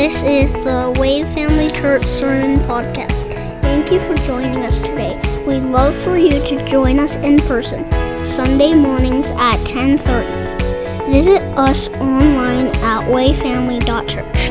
This 0.00 0.22
is 0.22 0.54
the 0.54 0.96
Way 0.98 1.22
Family 1.34 1.68
Church 1.68 2.06
Sermon 2.06 2.56
Podcast. 2.60 3.30
Thank 3.60 3.92
you 3.92 4.00
for 4.00 4.14
joining 4.26 4.56
us 4.62 4.80
today. 4.80 5.20
We'd 5.46 5.60
love 5.60 5.94
for 5.94 6.16
you 6.16 6.30
to 6.30 6.66
join 6.66 6.98
us 6.98 7.16
in 7.16 7.38
person 7.40 7.86
Sunday 8.24 8.72
mornings 8.74 9.30
at 9.32 9.58
10:30. 9.66 11.12
Visit 11.12 11.42
us 11.58 11.90
online 11.98 12.68
at 12.80 13.04
wayfamily.church. 13.08 14.50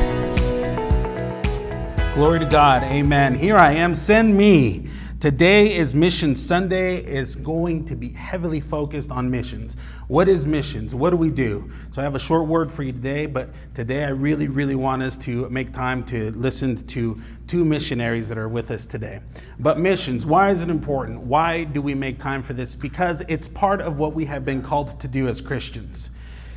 Glory 2.14 2.38
to 2.38 2.46
God. 2.46 2.84
Amen. 2.84 3.34
Here 3.34 3.58
I 3.58 3.72
am. 3.72 3.96
Send 3.96 4.38
me. 4.38 4.89
Today 5.20 5.76
is 5.76 5.96
Mission 5.96 6.34
Sunday 6.34 7.04
is 7.04 7.36
going 7.36 7.84
to 7.84 7.96
be 7.98 8.08
heavily 8.08 8.62
focused 8.62 9.12
on 9.12 9.30
missions. 9.30 9.76
What 10.08 10.30
is 10.30 10.48
missions? 10.48 10.96
What 10.96 11.10
do 11.10 11.18
we 11.18 11.30
do? 11.30 11.70
So 11.92 12.00
I 12.00 12.06
have 12.06 12.16
a 12.16 12.20
short 12.20 12.48
word 12.48 12.72
for 12.72 12.84
you 12.84 12.94
today, 12.94 13.26
but 13.26 13.50
today 13.74 14.06
I 14.06 14.12
really 14.12 14.48
really 14.48 14.76
want 14.76 15.04
us 15.04 15.18
to 15.18 15.50
make 15.50 15.74
time 15.74 16.04
to 16.04 16.32
listen 16.32 16.78
to 16.78 17.20
two 17.48 17.66
missionaries 17.66 18.30
that 18.30 18.38
are 18.38 18.48
with 18.48 18.72
us 18.72 18.86
today. 18.86 19.20
But 19.60 19.78
missions, 19.78 20.26
why 20.26 20.52
is 20.52 20.62
it 20.62 20.70
important? 20.70 21.20
Why 21.20 21.66
do 21.66 21.82
we 21.82 21.96
make 21.96 22.18
time 22.18 22.42
for 22.42 22.54
this? 22.54 22.74
Because 22.74 23.22
it's 23.28 23.50
part 23.50 23.82
of 23.82 23.98
what 24.00 24.14
we 24.14 24.24
have 24.24 24.46
been 24.46 24.62
called 24.62 25.02
to 25.02 25.10
do 25.10 25.28
as 25.28 25.42
Christians. 25.42 26.12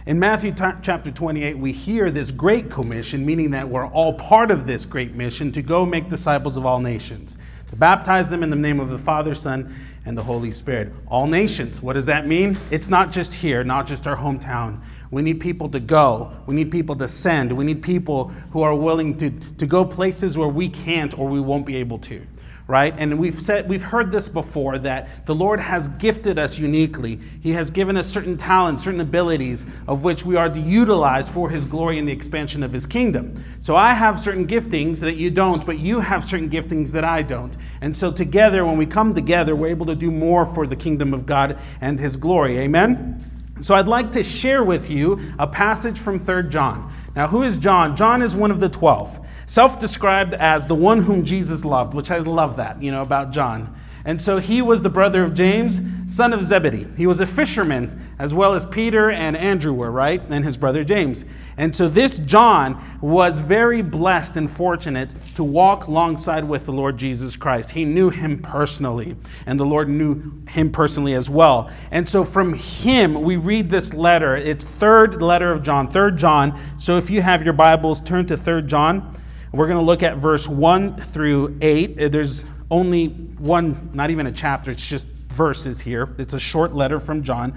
In 0.05 0.19
Matthew 0.19 0.51
t- 0.51 0.65
chapter 0.83 1.13
28, 1.13 1.57
we 1.59 1.71
hear 1.71 2.11
this 2.11 2.33
great 2.33 2.71
commission, 2.71 3.25
meaning 3.25 3.53
that 3.53 3.69
we're 3.69 3.87
all 3.87 4.15
part 4.15 4.51
of 4.51 4.67
this 4.67 4.85
great 4.85 5.15
mission 5.15 5.53
to 5.53 5.63
go 5.63 5.87
make 5.87 6.09
disciples 6.09 6.57
of 6.57 6.67
all 6.67 6.81
nations, 6.81 7.37
to 7.73 7.77
baptize 7.77 8.29
them 8.29 8.43
in 8.43 8.51
the 8.51 8.57
name 8.57 8.81
of 8.81 8.91
the 8.91 8.99
Father, 8.99 9.35
Son, 9.35 9.75
and 10.05 10.17
the 10.17 10.23
Holy 10.23 10.51
Spirit. 10.51 10.93
All 11.07 11.27
nations. 11.27 11.81
What 11.81 11.95
does 11.95 12.05
that 12.05 12.27
mean? 12.27 12.59
It's 12.71 12.91
not 12.91 13.11
just 13.11 13.33
here, 13.33 13.65
not 13.65 13.87
just 13.87 14.07
our 14.07 14.15
hometown. 14.15 14.79
We 15.11 15.23
need 15.23 15.41
people 15.41 15.71
to 15.71 15.81
go. 15.81 16.37
We 16.45 16.55
need 16.55 16.71
people 16.71 16.95
to 16.97 17.09
send. 17.09 17.51
We 17.51 17.65
need 17.65 17.83
people 17.83 18.29
who 18.51 18.61
are 18.61 18.75
willing 18.75 19.17
to, 19.17 19.31
to 19.31 19.67
go 19.67 19.87
places 19.87 20.37
where 20.37 20.49
we 20.49 20.69
can't 20.69 21.19
or 21.19 21.27
we 21.29 21.41
won't 21.41 21.65
be 21.65 21.77
able 21.77 21.97
to 22.01 22.27
right? 22.67 22.95
And 22.97 23.19
we've 23.19 23.41
said 23.41 23.69
we've 23.69 23.83
heard 23.83 24.11
this 24.11 24.29
before 24.29 24.79
that 24.79 25.27
the 25.27 25.35
Lord 25.35 25.61
has 25.61 25.89
gifted 25.89 26.39
us 26.39 26.59
uniquely. 26.59 27.19
He 27.41 27.51
has 27.51 27.71
given 27.71 27.97
us 27.97 28.07
certain 28.07 28.37
talents, 28.37 28.85
certain 28.85 29.01
abilities 29.01 29.67
of 29.89 30.05
which 30.05 30.25
we 30.25 30.37
are 30.37 30.49
to 30.49 30.61
utilize 30.61 31.29
for 31.29 31.51
his 31.51 31.65
glory 31.65 31.99
and 31.99 32.07
the 32.07 32.13
expansion 32.13 32.63
of 32.63 32.73
his 32.73 32.87
kingdom. 32.87 33.43
So 33.61 33.77
I 33.77 33.95
have 33.95 34.19
certain 34.19 34.47
giftings 34.47 35.01
that 35.01 35.15
you 35.15 35.31
don't, 35.31 35.65
but 35.67 35.79
you 35.79 36.01
have 36.01 36.25
certain 36.25 36.49
giftings 36.49 36.91
that 36.93 37.05
I 37.05 37.23
don't. 37.23 37.57
And 37.81 37.97
so 37.97 38.13
together 38.13 38.65
when 38.65 38.77
we 38.77 38.87
come 38.87 39.15
together, 39.15 39.57
we're 39.57 39.69
able 39.69 39.87
to 39.87 39.97
do 39.97 40.11
more 40.11 40.47
for 40.47 40.67
the 40.67 40.77
kingdom 40.77 41.13
of 41.13 41.27
God 41.27 41.59
and 41.81 41.99
his 41.99 42.17
glory. 42.17 42.59
Amen. 42.59 43.29
So 43.61 43.77
I'd 43.77 43.87
like 43.87 44.11
to 44.13 44.25
share 44.25 44.65
with 44.65 44.91
you 44.91 45.21
a 45.39 45.47
passage 45.47 46.01
from 46.01 46.19
3 46.19 46.49
John. 46.49 46.93
Now, 47.15 47.27
who 47.27 47.43
is 47.43 47.59
John? 47.59 47.95
John 47.95 48.23
is 48.23 48.35
one 48.35 48.51
of 48.51 48.61
the 48.61 48.69
12 48.69 49.21
self 49.47 49.79
described 49.79 50.35
as 50.35 50.67
the 50.67 50.75
one 50.75 51.03
whom 51.03 51.25
Jesus 51.25 51.65
loved, 51.65 51.95
which 51.95 52.11
I 52.11 52.19
love 52.19 52.57
that, 52.57 52.83
you 52.83 52.91
know, 52.91 53.03
about 53.03 53.33
John. 53.33 53.75
And 54.05 54.21
so 54.21 54.39
he 54.39 54.63
was 54.63 54.83
the 54.83 54.91
brother 54.91 55.23
of 55.23 55.35
James, 55.35 55.81
son 56.07 56.33
of 56.33 56.45
Zebedee. 56.45 56.87
He 56.97 57.07
was 57.07 57.21
a 57.21 57.27
fisherman, 57.27 58.15
as 58.19 58.35
well 58.35 58.55
as 58.55 58.67
Peter 58.67 59.11
and 59.11 59.37
Andrew 59.37 59.73
were, 59.73 59.91
right? 59.91 60.21
And 60.29 60.45
his 60.45 60.57
brother 60.57 60.83
James. 60.83 61.25
And 61.57 61.75
so 61.75 61.89
this 61.89 62.19
John 62.21 62.83
was 63.01 63.39
very 63.39 63.81
blessed 63.83 64.37
and 64.37 64.51
fortunate 64.51 65.13
to 65.37 65.45
walk 65.45 65.87
alongside 65.87 66.45
with 66.45 66.67
the 66.67 66.73
Lord 66.73 66.97
Jesus 66.97 67.37
Christ. 67.37 67.71
He 67.71 67.85
knew 67.85 68.11
him 68.11 68.41
personally, 68.41 69.17
and 69.47 69.59
the 69.59 69.67
Lord 69.67 69.89
knew 69.89 70.33
him 70.49 70.73
personally 70.73 71.15
as 71.15 71.31
well. 71.31 71.71
And 71.91 72.09
so 72.09 72.25
from 72.25 72.55
him, 72.55 73.23
we 73.23 73.37
read 73.37 73.71
this 73.71 73.95
letter. 73.95 74.37
It's 74.37 74.65
third 74.65 75.23
letter 75.23 75.53
of 75.53 75.63
John, 75.63 75.89
third 75.89 76.17
John. 76.17 76.59
So 76.79 76.97
if 76.97 77.09
you 77.09 77.23
have 77.23 77.45
your 77.45 77.53
Bibles, 77.53 78.01
turn 78.01 78.27
to 78.27 78.37
third 78.37 78.67
John. 78.67 79.17
We're 79.53 79.67
going 79.67 79.79
to 79.79 79.85
look 79.85 80.03
at 80.03 80.17
verse 80.17 80.49
1 80.49 80.97
through 80.97 81.59
8. 81.61 82.01
Uh, 82.01 82.09
there's 82.09 82.49
only 82.73 83.09
one, 83.09 83.91
not 83.93 84.11
even 84.11 84.27
a 84.27 84.33
chapter, 84.33 84.71
it's 84.71 84.85
just 84.85 85.07
verses 85.29 85.81
here. 85.81 86.09
It's 86.19 86.33
a 86.33 86.41
short 86.41 86.75
letter 86.75 86.99
from 86.99 87.23
John. 87.23 87.55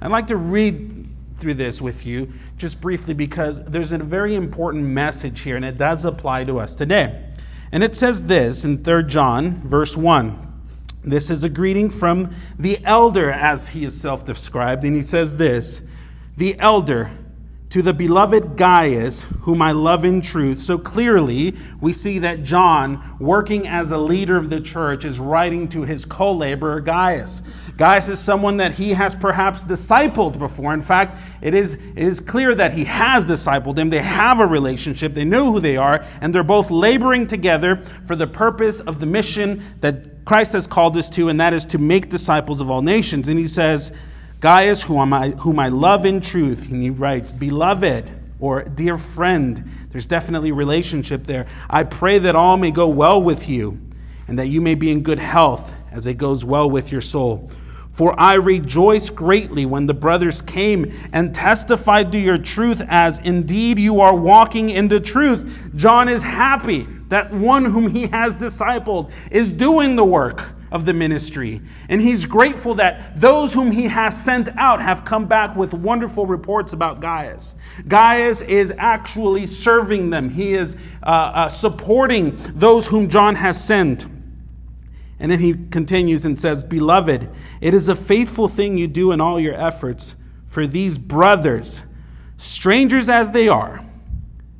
I'd 0.00 0.10
like 0.10 0.26
to 0.26 0.36
read 0.36 1.06
through 1.36 1.54
this 1.54 1.80
with 1.80 2.04
you 2.04 2.32
just 2.58 2.80
briefly 2.80 3.14
because 3.14 3.62
there's 3.64 3.92
a 3.92 3.98
very 3.98 4.34
important 4.34 4.84
message 4.84 5.40
here 5.40 5.54
and 5.56 5.64
it 5.64 5.76
does 5.76 6.04
apply 6.04 6.44
to 6.44 6.58
us 6.58 6.74
today. 6.74 7.30
And 7.70 7.84
it 7.84 7.94
says 7.94 8.24
this 8.24 8.64
in 8.64 8.82
3 8.82 9.04
John, 9.04 9.62
verse 9.62 9.96
1. 9.96 10.42
This 11.04 11.30
is 11.30 11.44
a 11.44 11.48
greeting 11.48 11.88
from 11.88 12.34
the 12.58 12.84
elder, 12.84 13.30
as 13.30 13.68
he 13.68 13.84
is 13.84 13.98
self 13.98 14.24
described. 14.24 14.84
And 14.84 14.96
he 14.96 15.02
says 15.02 15.36
this 15.36 15.82
The 16.36 16.58
elder 16.58 17.10
to 17.70 17.82
the 17.82 17.92
beloved 17.92 18.56
Gaius, 18.56 19.24
whom 19.40 19.60
I 19.60 19.72
love 19.72 20.04
in 20.04 20.20
truth. 20.20 20.60
So 20.60 20.78
clearly, 20.78 21.56
we 21.80 21.92
see 21.92 22.20
that 22.20 22.44
John, 22.44 23.16
working 23.18 23.66
as 23.66 23.90
a 23.90 23.98
leader 23.98 24.36
of 24.36 24.50
the 24.50 24.60
church, 24.60 25.04
is 25.04 25.18
writing 25.18 25.68
to 25.68 25.82
his 25.82 26.04
co 26.04 26.32
laborer 26.32 26.80
Gaius. 26.80 27.42
Gaius 27.76 28.08
is 28.08 28.20
someone 28.20 28.56
that 28.58 28.72
he 28.72 28.90
has 28.92 29.14
perhaps 29.14 29.64
discipled 29.64 30.38
before. 30.38 30.72
In 30.72 30.80
fact, 30.80 31.20
it 31.42 31.54
is, 31.54 31.74
it 31.74 31.98
is 31.98 32.20
clear 32.20 32.54
that 32.54 32.72
he 32.72 32.84
has 32.84 33.26
discipled 33.26 33.76
him. 33.76 33.90
They 33.90 34.00
have 34.00 34.40
a 34.40 34.46
relationship, 34.46 35.12
they 35.12 35.24
know 35.24 35.52
who 35.52 35.60
they 35.60 35.76
are, 35.76 36.04
and 36.20 36.34
they're 36.34 36.44
both 36.44 36.70
laboring 36.70 37.26
together 37.26 37.76
for 38.04 38.16
the 38.16 38.26
purpose 38.26 38.80
of 38.80 39.00
the 39.00 39.06
mission 39.06 39.62
that 39.80 40.24
Christ 40.24 40.52
has 40.54 40.66
called 40.66 40.96
us 40.96 41.10
to, 41.10 41.28
and 41.28 41.40
that 41.40 41.52
is 41.52 41.64
to 41.66 41.78
make 41.78 42.10
disciples 42.10 42.60
of 42.60 42.70
all 42.70 42.82
nations. 42.82 43.28
And 43.28 43.38
he 43.38 43.46
says, 43.46 43.92
Gaius, 44.40 44.82
whom 44.82 45.12
I, 45.12 45.30
whom 45.30 45.58
I 45.58 45.68
love 45.68 46.04
in 46.04 46.20
truth, 46.20 46.70
and 46.70 46.82
he 46.82 46.90
writes, 46.90 47.32
Beloved, 47.32 48.10
or 48.38 48.62
dear 48.64 48.98
friend, 48.98 49.70
there's 49.90 50.06
definitely 50.06 50.52
relationship 50.52 51.24
there. 51.24 51.46
I 51.70 51.84
pray 51.84 52.18
that 52.18 52.36
all 52.36 52.56
may 52.56 52.70
go 52.70 52.88
well 52.88 53.22
with 53.22 53.48
you, 53.48 53.80
and 54.28 54.38
that 54.38 54.48
you 54.48 54.60
may 54.60 54.74
be 54.74 54.90
in 54.90 55.02
good 55.02 55.18
health 55.18 55.72
as 55.90 56.06
it 56.06 56.14
goes 56.14 56.44
well 56.44 56.68
with 56.68 56.92
your 56.92 57.00
soul. 57.00 57.50
For 57.92 58.18
I 58.20 58.34
rejoice 58.34 59.08
greatly 59.08 59.64
when 59.64 59.86
the 59.86 59.94
brothers 59.94 60.42
came 60.42 60.92
and 61.14 61.34
testified 61.34 62.12
to 62.12 62.18
your 62.18 62.36
truth, 62.36 62.82
as 62.88 63.20
indeed 63.20 63.78
you 63.78 64.00
are 64.00 64.14
walking 64.14 64.68
in 64.68 64.88
the 64.88 65.00
truth. 65.00 65.70
John 65.74 66.10
is 66.10 66.22
happy 66.22 66.86
that 67.08 67.32
one 67.32 67.64
whom 67.64 67.88
he 67.88 68.08
has 68.08 68.36
discipled 68.36 69.10
is 69.30 69.50
doing 69.50 69.96
the 69.96 70.04
work 70.04 70.55
of 70.72 70.84
the 70.84 70.92
ministry. 70.92 71.60
And 71.88 72.00
he's 72.00 72.24
grateful 72.24 72.74
that 72.74 73.20
those 73.20 73.54
whom 73.54 73.70
he 73.70 73.84
has 73.84 74.20
sent 74.20 74.48
out 74.56 74.80
have 74.80 75.04
come 75.04 75.26
back 75.26 75.56
with 75.56 75.72
wonderful 75.74 76.26
reports 76.26 76.72
about 76.72 77.00
Gaius. 77.00 77.54
Gaius 77.88 78.42
is 78.42 78.72
actually 78.76 79.46
serving 79.46 80.10
them, 80.10 80.30
he 80.30 80.54
is 80.54 80.76
uh, 81.02 81.06
uh, 81.06 81.48
supporting 81.48 82.32
those 82.54 82.86
whom 82.86 83.08
John 83.08 83.34
has 83.34 83.62
sent. 83.62 84.06
And 85.18 85.32
then 85.32 85.38
he 85.38 85.54
continues 85.54 86.26
and 86.26 86.38
says, 86.38 86.62
Beloved, 86.62 87.30
it 87.60 87.74
is 87.74 87.88
a 87.88 87.96
faithful 87.96 88.48
thing 88.48 88.76
you 88.76 88.86
do 88.86 89.12
in 89.12 89.20
all 89.20 89.40
your 89.40 89.54
efforts 89.54 90.14
for 90.46 90.66
these 90.66 90.98
brothers, 90.98 91.82
strangers 92.36 93.08
as 93.08 93.30
they 93.30 93.48
are. 93.48 93.84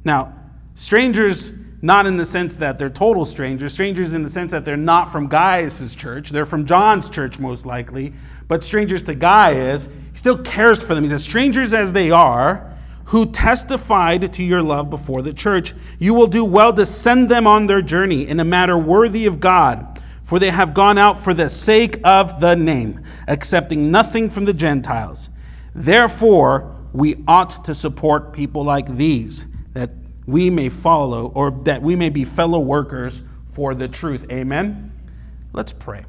Now, 0.05 0.35
strangers 0.75 1.53
not 1.83 2.07
in 2.07 2.17
the 2.17 2.27
sense 2.27 2.57
that 2.57 2.79
they're 2.79 2.91
total 2.91 3.25
strangers, 3.25 3.73
strangers 3.73 4.13
in 4.13 4.23
the 4.23 4.31
sense 4.31 4.51
that 4.53 4.65
they're 4.65 4.77
not 4.77 5.11
from 5.13 5.29
Gaius' 5.29 5.95
church, 5.95 6.31
they're 6.31 6.47
from 6.47 6.65
John's 6.65 7.11
church 7.11 7.39
most 7.39 7.67
likely, 7.67 8.13
but 8.49 8.65
strangers 8.65 9.03
to 9.05 9.15
Gaius. 9.15 9.87
He 9.87 10.19
still 10.19 10.39
cares 10.39 10.83
for 10.83 10.95
them. 10.95 11.05
He 11.05 11.11
says, 11.11 11.23
Strangers 11.23 11.73
as 11.73 11.93
they 11.93 12.11
are, 12.11 12.77
who 13.07 13.27
testified 13.27 14.33
to 14.33 14.43
your 14.43 14.63
love 14.63 14.91
before 14.91 15.23
the 15.23 15.33
church, 15.33 15.75
you 15.99 16.13
will 16.13 16.27
do 16.27 16.45
well 16.45 16.73
to 16.73 16.85
send 16.85 17.29
them 17.29 17.47
on 17.47 17.67
their 17.67 17.83
journey 17.83 18.27
in 18.27 18.41
a 18.41 18.45
matter 18.45 18.77
worthy 18.77 19.27
of 19.27 19.39
God, 19.39 20.03
for 20.25 20.39
they 20.39 20.51
have 20.51 20.75
gone 20.75 20.99
out 20.99 21.21
for 21.21 21.33
the 21.33 21.49
sake 21.49 22.01
of 22.03 22.41
the 22.41 22.57
name, 22.57 23.01
accepting 23.29 23.93
nothing 23.93 24.29
from 24.29 24.45
the 24.45 24.53
Gentiles. 24.53 25.31
Therefore, 25.73 26.75
we 26.93 27.23
ought 27.29 27.65
to 27.67 27.75
support 27.75 28.33
people 28.33 28.65
like 28.65 28.97
these, 28.97 29.47
we 30.27 30.51
may 30.51 30.69
follow, 30.69 31.29
or 31.29 31.51
that 31.51 31.83
we 31.83 31.95
may 31.95 32.11
be 32.11 32.25
fellow 32.25 32.59
workers 32.59 33.23
for 33.49 33.75
the 33.75 33.89
truth. 33.89 34.27
Amen? 34.31 34.93
Let's 35.53 35.73
pray. 35.73 36.05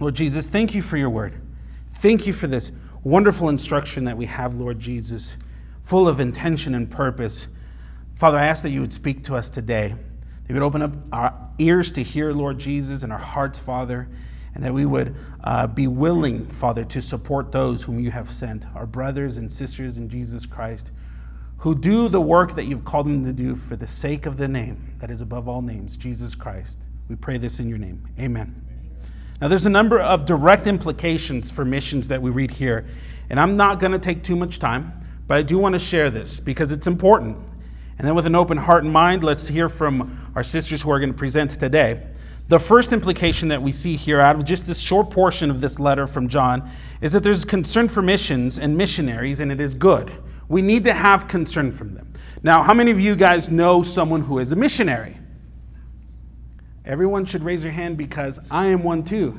Lord 0.00 0.14
Jesus, 0.14 0.48
thank 0.48 0.74
you 0.74 0.82
for 0.82 0.96
your 0.96 1.10
word. 1.10 1.40
Thank 1.88 2.26
you 2.26 2.32
for 2.32 2.46
this 2.46 2.72
wonderful 3.04 3.48
instruction 3.48 4.04
that 4.04 4.16
we 4.16 4.26
have, 4.26 4.54
Lord 4.54 4.80
Jesus, 4.80 5.36
full 5.82 6.08
of 6.08 6.18
intention 6.18 6.74
and 6.74 6.90
purpose. 6.90 7.46
Father, 8.16 8.38
I 8.38 8.46
ask 8.46 8.62
that 8.62 8.70
you 8.70 8.80
would 8.80 8.92
speak 8.92 9.22
to 9.24 9.36
us 9.36 9.50
today, 9.50 9.88
that 9.88 10.48
you 10.48 10.54
would 10.54 10.64
open 10.64 10.82
up 10.82 10.92
our 11.12 11.50
ears 11.58 11.92
to 11.92 12.02
hear, 12.02 12.32
Lord 12.32 12.58
Jesus, 12.58 13.02
and 13.02 13.12
our 13.12 13.18
hearts, 13.18 13.58
Father, 13.58 14.08
and 14.54 14.64
that 14.64 14.72
we 14.72 14.86
would 14.86 15.14
uh, 15.44 15.66
be 15.66 15.86
willing, 15.86 16.46
Father, 16.46 16.84
to 16.84 17.02
support 17.02 17.52
those 17.52 17.82
whom 17.82 18.00
you 18.00 18.10
have 18.10 18.30
sent, 18.30 18.66
our 18.74 18.86
brothers 18.86 19.36
and 19.36 19.52
sisters 19.52 19.98
in 19.98 20.08
Jesus 20.08 20.46
Christ 20.46 20.90
who 21.58 21.74
do 21.74 22.08
the 22.08 22.20
work 22.20 22.54
that 22.54 22.66
you've 22.66 22.84
called 22.84 23.06
them 23.06 23.24
to 23.24 23.32
do 23.32 23.56
for 23.56 23.76
the 23.76 23.86
sake 23.86 24.26
of 24.26 24.36
the 24.36 24.48
name 24.48 24.94
that 24.98 25.10
is 25.10 25.20
above 25.20 25.48
all 25.48 25.62
names, 25.62 25.96
Jesus 25.96 26.34
Christ. 26.34 26.78
We 27.08 27.16
pray 27.16 27.38
this 27.38 27.60
in 27.60 27.68
your 27.68 27.78
name. 27.78 28.06
Amen. 28.20 28.62
Now, 29.40 29.48
there's 29.48 29.66
a 29.66 29.70
number 29.70 29.98
of 29.98 30.24
direct 30.24 30.66
implications 30.66 31.50
for 31.50 31.64
missions 31.64 32.08
that 32.08 32.20
we 32.20 32.30
read 32.30 32.50
here, 32.50 32.86
and 33.28 33.38
I'm 33.38 33.56
not 33.56 33.80
going 33.80 33.92
to 33.92 33.98
take 33.98 34.22
too 34.22 34.36
much 34.36 34.58
time, 34.58 34.92
but 35.26 35.36
I 35.36 35.42
do 35.42 35.58
want 35.58 35.74
to 35.74 35.78
share 35.78 36.10
this 36.10 36.40
because 36.40 36.72
it's 36.72 36.86
important. 36.86 37.36
And 37.98 38.06
then, 38.06 38.14
with 38.14 38.26
an 38.26 38.34
open 38.34 38.56
heart 38.56 38.84
and 38.84 38.92
mind, 38.92 39.24
let's 39.24 39.48
hear 39.48 39.68
from 39.68 40.32
our 40.34 40.42
sisters 40.42 40.82
who 40.82 40.90
are 40.90 40.98
going 40.98 41.12
to 41.12 41.18
present 41.18 41.50
today. 41.52 42.06
The 42.48 42.58
first 42.58 42.92
implication 42.92 43.48
that 43.48 43.60
we 43.60 43.72
see 43.72 43.96
here 43.96 44.20
out 44.20 44.36
of 44.36 44.44
just 44.44 44.66
this 44.66 44.78
short 44.78 45.10
portion 45.10 45.50
of 45.50 45.60
this 45.60 45.80
letter 45.80 46.06
from 46.06 46.28
John 46.28 46.70
is 47.00 47.12
that 47.12 47.22
there's 47.22 47.44
concern 47.44 47.88
for 47.88 48.02
missions 48.02 48.58
and 48.58 48.76
missionaries, 48.76 49.40
and 49.40 49.50
it 49.50 49.60
is 49.60 49.74
good. 49.74 50.12
We 50.48 50.62
need 50.62 50.84
to 50.84 50.92
have 50.92 51.28
concern 51.28 51.70
from 51.70 51.94
them. 51.94 52.12
Now, 52.42 52.62
how 52.62 52.74
many 52.74 52.90
of 52.90 53.00
you 53.00 53.16
guys 53.16 53.50
know 53.50 53.82
someone 53.82 54.20
who 54.20 54.38
is 54.38 54.52
a 54.52 54.56
missionary? 54.56 55.18
Everyone 56.84 57.24
should 57.24 57.42
raise 57.42 57.64
your 57.64 57.72
hand 57.72 57.98
because 57.98 58.38
I 58.50 58.66
am 58.66 58.84
one 58.84 59.02
too. 59.02 59.36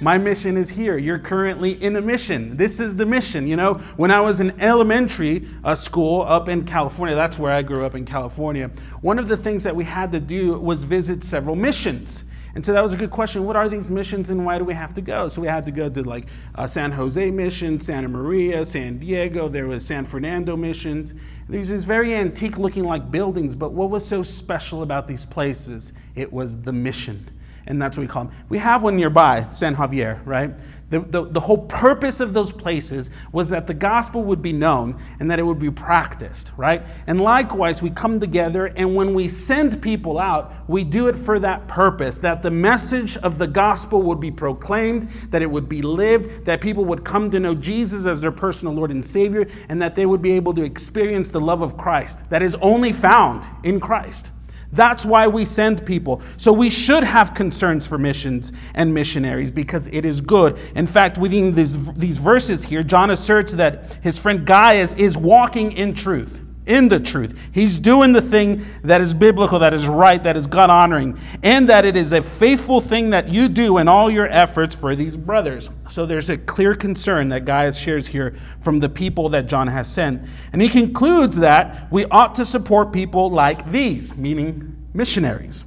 My 0.00 0.16
mission 0.16 0.56
is 0.56 0.70
here. 0.70 0.96
You're 0.96 1.18
currently 1.18 1.72
in 1.82 1.94
a 1.96 2.00
mission. 2.00 2.56
This 2.56 2.80
is 2.80 2.96
the 2.96 3.04
mission. 3.04 3.46
You 3.46 3.56
know, 3.56 3.74
when 3.96 4.10
I 4.10 4.18
was 4.18 4.40
in 4.40 4.58
elementary 4.60 5.46
uh, 5.62 5.74
school 5.74 6.22
up 6.22 6.48
in 6.48 6.64
California, 6.64 7.14
that's 7.14 7.38
where 7.38 7.52
I 7.52 7.60
grew 7.60 7.84
up 7.84 7.94
in 7.94 8.06
California, 8.06 8.70
one 9.02 9.18
of 9.18 9.28
the 9.28 9.36
things 9.36 9.62
that 9.64 9.76
we 9.76 9.84
had 9.84 10.10
to 10.12 10.20
do 10.20 10.58
was 10.58 10.84
visit 10.84 11.22
several 11.22 11.54
missions. 11.54 12.24
And 12.54 12.64
so 12.64 12.72
that 12.72 12.82
was 12.82 12.92
a 12.92 12.96
good 12.96 13.10
question. 13.10 13.44
What 13.44 13.56
are 13.56 13.68
these 13.68 13.90
missions 13.90 14.30
and 14.30 14.44
why 14.44 14.58
do 14.58 14.64
we 14.64 14.74
have 14.74 14.94
to 14.94 15.00
go? 15.00 15.28
So 15.28 15.40
we 15.40 15.48
had 15.48 15.64
to 15.66 15.70
go 15.70 15.88
to 15.88 16.02
like 16.02 16.26
uh, 16.54 16.66
San 16.66 16.90
Jose 16.92 17.30
mission, 17.30 17.78
Santa 17.78 18.08
Maria, 18.08 18.64
San 18.64 18.98
Diego. 18.98 19.48
There 19.48 19.66
was 19.66 19.84
San 19.84 20.04
Fernando 20.04 20.56
missions. 20.56 21.14
There's 21.48 21.68
these 21.68 21.84
very 21.84 22.14
antique 22.14 22.58
looking 22.58 22.84
like 22.84 23.10
buildings, 23.10 23.54
but 23.54 23.72
what 23.72 23.90
was 23.90 24.06
so 24.06 24.22
special 24.22 24.82
about 24.82 25.06
these 25.06 25.24
places? 25.24 25.92
It 26.14 26.32
was 26.32 26.60
the 26.60 26.72
mission 26.72 27.28
and 27.66 27.80
that's 27.80 27.96
what 27.96 28.02
we 28.02 28.08
call 28.08 28.24
them. 28.24 28.34
We 28.48 28.58
have 28.58 28.82
one 28.82 28.96
nearby, 28.96 29.46
San 29.52 29.76
Javier, 29.76 30.20
right? 30.26 30.52
The, 30.90 31.00
the, 31.00 31.24
the, 31.24 31.40
whole 31.40 31.58
purpose 31.58 32.18
of 32.18 32.34
those 32.34 32.50
places 32.50 33.10
was 33.30 33.48
that 33.50 33.68
the 33.68 33.74
gospel 33.74 34.24
would 34.24 34.42
be 34.42 34.52
known 34.52 35.00
and 35.20 35.30
that 35.30 35.38
it 35.38 35.44
would 35.44 35.60
be 35.60 35.70
practiced, 35.70 36.50
right? 36.56 36.82
And 37.06 37.20
likewise, 37.20 37.80
we 37.80 37.90
come 37.90 38.18
together 38.18 38.66
and 38.66 38.96
when 38.96 39.14
we 39.14 39.28
send 39.28 39.80
people 39.80 40.18
out, 40.18 40.52
we 40.68 40.82
do 40.82 41.06
it 41.06 41.14
for 41.14 41.38
that 41.38 41.68
purpose 41.68 42.18
that 42.18 42.42
the 42.42 42.50
message 42.50 43.16
of 43.18 43.38
the 43.38 43.46
gospel 43.46 44.02
would 44.02 44.18
be 44.18 44.32
proclaimed, 44.32 45.08
that 45.30 45.42
it 45.42 45.50
would 45.50 45.68
be 45.68 45.80
lived, 45.80 46.44
that 46.44 46.60
people 46.60 46.84
would 46.84 47.04
come 47.04 47.30
to 47.30 47.38
know 47.38 47.54
Jesus 47.54 48.04
as 48.04 48.20
their 48.20 48.32
personal 48.32 48.74
Lord 48.74 48.90
and 48.90 49.04
Savior, 49.04 49.46
and 49.68 49.80
that 49.80 49.94
they 49.94 50.06
would 50.06 50.22
be 50.22 50.32
able 50.32 50.54
to 50.54 50.64
experience 50.64 51.30
the 51.30 51.40
love 51.40 51.62
of 51.62 51.76
Christ 51.76 52.28
that 52.30 52.42
is 52.42 52.56
only 52.56 52.92
found 52.92 53.46
in 53.62 53.78
Christ. 53.78 54.32
That's 54.72 55.04
why 55.04 55.26
we 55.26 55.44
send 55.44 55.84
people. 55.84 56.22
So 56.36 56.52
we 56.52 56.70
should 56.70 57.02
have 57.02 57.34
concerns 57.34 57.86
for 57.86 57.98
missions 57.98 58.52
and 58.74 58.94
missionaries 58.94 59.50
because 59.50 59.88
it 59.88 60.04
is 60.04 60.20
good. 60.20 60.58
In 60.74 60.86
fact, 60.86 61.18
within 61.18 61.54
these, 61.54 61.92
these 61.94 62.18
verses 62.18 62.64
here, 62.64 62.82
John 62.82 63.10
asserts 63.10 63.52
that 63.54 63.98
his 64.02 64.16
friend 64.16 64.46
Gaius 64.46 64.92
is 64.92 65.16
walking 65.16 65.72
in 65.72 65.94
truth 65.94 66.40
in 66.70 66.88
the 66.88 67.00
truth. 67.00 67.36
He's 67.52 67.78
doing 67.78 68.12
the 68.12 68.22
thing 68.22 68.64
that 68.84 69.00
is 69.00 69.12
biblical, 69.12 69.58
that 69.58 69.74
is 69.74 69.88
right, 69.88 70.22
that 70.22 70.36
is 70.36 70.46
God 70.46 70.70
honoring, 70.70 71.18
and 71.42 71.68
that 71.68 71.84
it 71.84 71.96
is 71.96 72.12
a 72.12 72.22
faithful 72.22 72.80
thing 72.80 73.10
that 73.10 73.28
you 73.28 73.48
do 73.48 73.78
in 73.78 73.88
all 73.88 74.08
your 74.08 74.28
efforts 74.28 74.74
for 74.74 74.94
these 74.94 75.16
brothers. 75.16 75.68
So 75.88 76.06
there's 76.06 76.30
a 76.30 76.38
clear 76.38 76.76
concern 76.76 77.28
that 77.30 77.44
Gaius 77.44 77.76
shares 77.76 78.06
here 78.06 78.36
from 78.60 78.78
the 78.78 78.88
people 78.88 79.28
that 79.30 79.48
John 79.48 79.66
has 79.66 79.92
sent. 79.92 80.22
And 80.52 80.62
he 80.62 80.68
concludes 80.68 81.36
that 81.38 81.90
we 81.90 82.04
ought 82.06 82.36
to 82.36 82.44
support 82.44 82.92
people 82.92 83.30
like 83.30 83.70
these, 83.72 84.16
meaning 84.16 84.76
missionaries. 84.94 85.64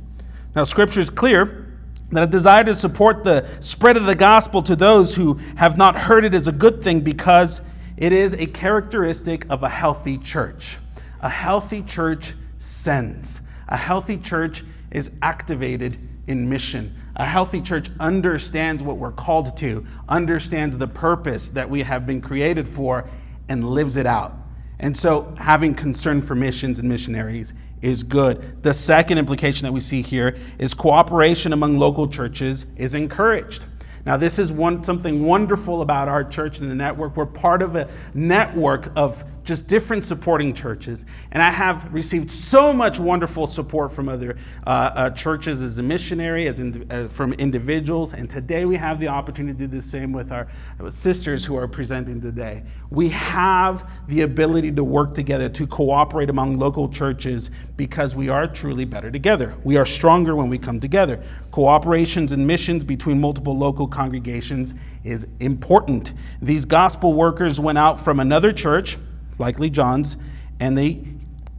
Now, 0.55 0.63
scripture 0.63 1.01
is 1.01 1.09
clear 1.09 1.67
that 2.11 2.23
a 2.23 2.27
desire 2.27 2.63
to 2.63 2.75
support 2.75 3.25
the 3.25 3.45
spread 3.59 3.97
of 3.97 4.05
the 4.05 4.15
gospel 4.15 4.61
to 4.63 4.75
those 4.75 5.15
who 5.15 5.33
have 5.57 5.77
not 5.77 5.97
heard 5.97 6.23
it 6.23 6.33
is 6.33 6.47
a 6.47 6.51
good 6.51 6.81
thing 6.81 7.01
because 7.01 7.61
it 7.97 8.13
is 8.13 8.33
a 8.35 8.45
characteristic 8.45 9.45
of 9.49 9.63
a 9.63 9.69
healthy 9.69 10.17
church. 10.17 10.77
A 11.23 11.29
healthy 11.29 11.81
church 11.81 12.33
sends. 12.59 13.39
A 13.69 13.77
healthy 13.77 14.17
church 14.17 14.65
is 14.91 15.09
activated 15.21 15.97
in 16.27 16.49
mission. 16.49 16.93
A 17.15 17.25
healthy 17.25 17.61
church 17.61 17.89
understands 18.01 18.83
what 18.83 18.97
we're 18.97 19.13
called 19.13 19.55
to, 19.57 19.85
understands 20.09 20.77
the 20.77 20.87
purpose 20.87 21.49
that 21.51 21.69
we 21.69 21.81
have 21.81 22.05
been 22.05 22.19
created 22.19 22.67
for, 22.67 23.09
and 23.47 23.69
lives 23.69 23.95
it 23.95 24.05
out. 24.05 24.33
And 24.79 24.95
so, 24.95 25.33
having 25.37 25.73
concern 25.73 26.21
for 26.21 26.35
missions 26.35 26.79
and 26.79 26.89
missionaries 26.89 27.53
is 27.81 28.03
good. 28.03 28.61
The 28.61 28.73
second 28.73 29.17
implication 29.17 29.65
that 29.65 29.71
we 29.71 29.79
see 29.79 30.01
here 30.01 30.37
is 30.59 30.73
cooperation 30.73 31.53
among 31.53 31.79
local 31.79 32.05
churches 32.05 32.65
is 32.75 32.95
encouraged. 32.95 33.67
Now, 34.05 34.17
this 34.17 34.37
is 34.37 34.51
one, 34.51 34.83
something 34.83 35.23
wonderful 35.23 35.81
about 35.81 36.09
our 36.09 36.25
church 36.25 36.59
and 36.59 36.69
the 36.69 36.75
network. 36.75 37.15
We're 37.15 37.25
part 37.25 37.61
of 37.61 37.77
a 37.77 37.89
network 38.13 38.91
of 38.97 39.23
just 39.43 39.67
different 39.67 40.05
supporting 40.05 40.53
churches. 40.53 41.05
And 41.31 41.43
I 41.43 41.49
have 41.49 41.93
received 41.93 42.31
so 42.31 42.73
much 42.73 42.99
wonderful 42.99 43.47
support 43.47 43.91
from 43.91 44.07
other 44.09 44.37
uh, 44.65 44.69
uh, 44.69 45.09
churches 45.11 45.61
as 45.61 45.77
a 45.77 45.83
missionary, 45.83 46.47
as 46.47 46.59
in, 46.59 46.89
uh, 46.89 47.07
from 47.09 47.33
individuals. 47.33 48.13
And 48.13 48.29
today 48.29 48.65
we 48.65 48.75
have 48.77 48.99
the 48.99 49.07
opportunity 49.07 49.57
to 49.57 49.67
do 49.67 49.75
the 49.75 49.81
same 49.81 50.11
with 50.11 50.31
our 50.31 50.47
sisters 50.89 51.45
who 51.45 51.55
are 51.55 51.67
presenting 51.67 52.21
today. 52.21 52.63
We 52.89 53.09
have 53.09 53.89
the 54.07 54.21
ability 54.21 54.71
to 54.73 54.83
work 54.83 55.13
together, 55.13 55.49
to 55.49 55.67
cooperate 55.67 56.29
among 56.29 56.57
local 56.59 56.87
churches 56.87 57.49
because 57.75 58.15
we 58.15 58.29
are 58.29 58.47
truly 58.47 58.85
better 58.85 59.11
together. 59.11 59.55
We 59.63 59.77
are 59.77 59.85
stronger 59.85 60.35
when 60.35 60.49
we 60.49 60.57
come 60.57 60.79
together. 60.79 61.21
Cooperations 61.51 62.31
and 62.31 62.45
missions 62.47 62.83
between 62.83 63.19
multiple 63.19 63.57
local 63.57 63.87
congregations 63.87 64.73
is 65.03 65.27
important. 65.39 66.13
These 66.41 66.65
gospel 66.65 67.13
workers 67.13 67.59
went 67.59 67.77
out 67.77 67.99
from 67.99 68.19
another 68.19 68.51
church, 68.53 68.97
likely 69.37 69.69
John's, 69.69 70.17
and 70.59 70.77
they 70.77 71.03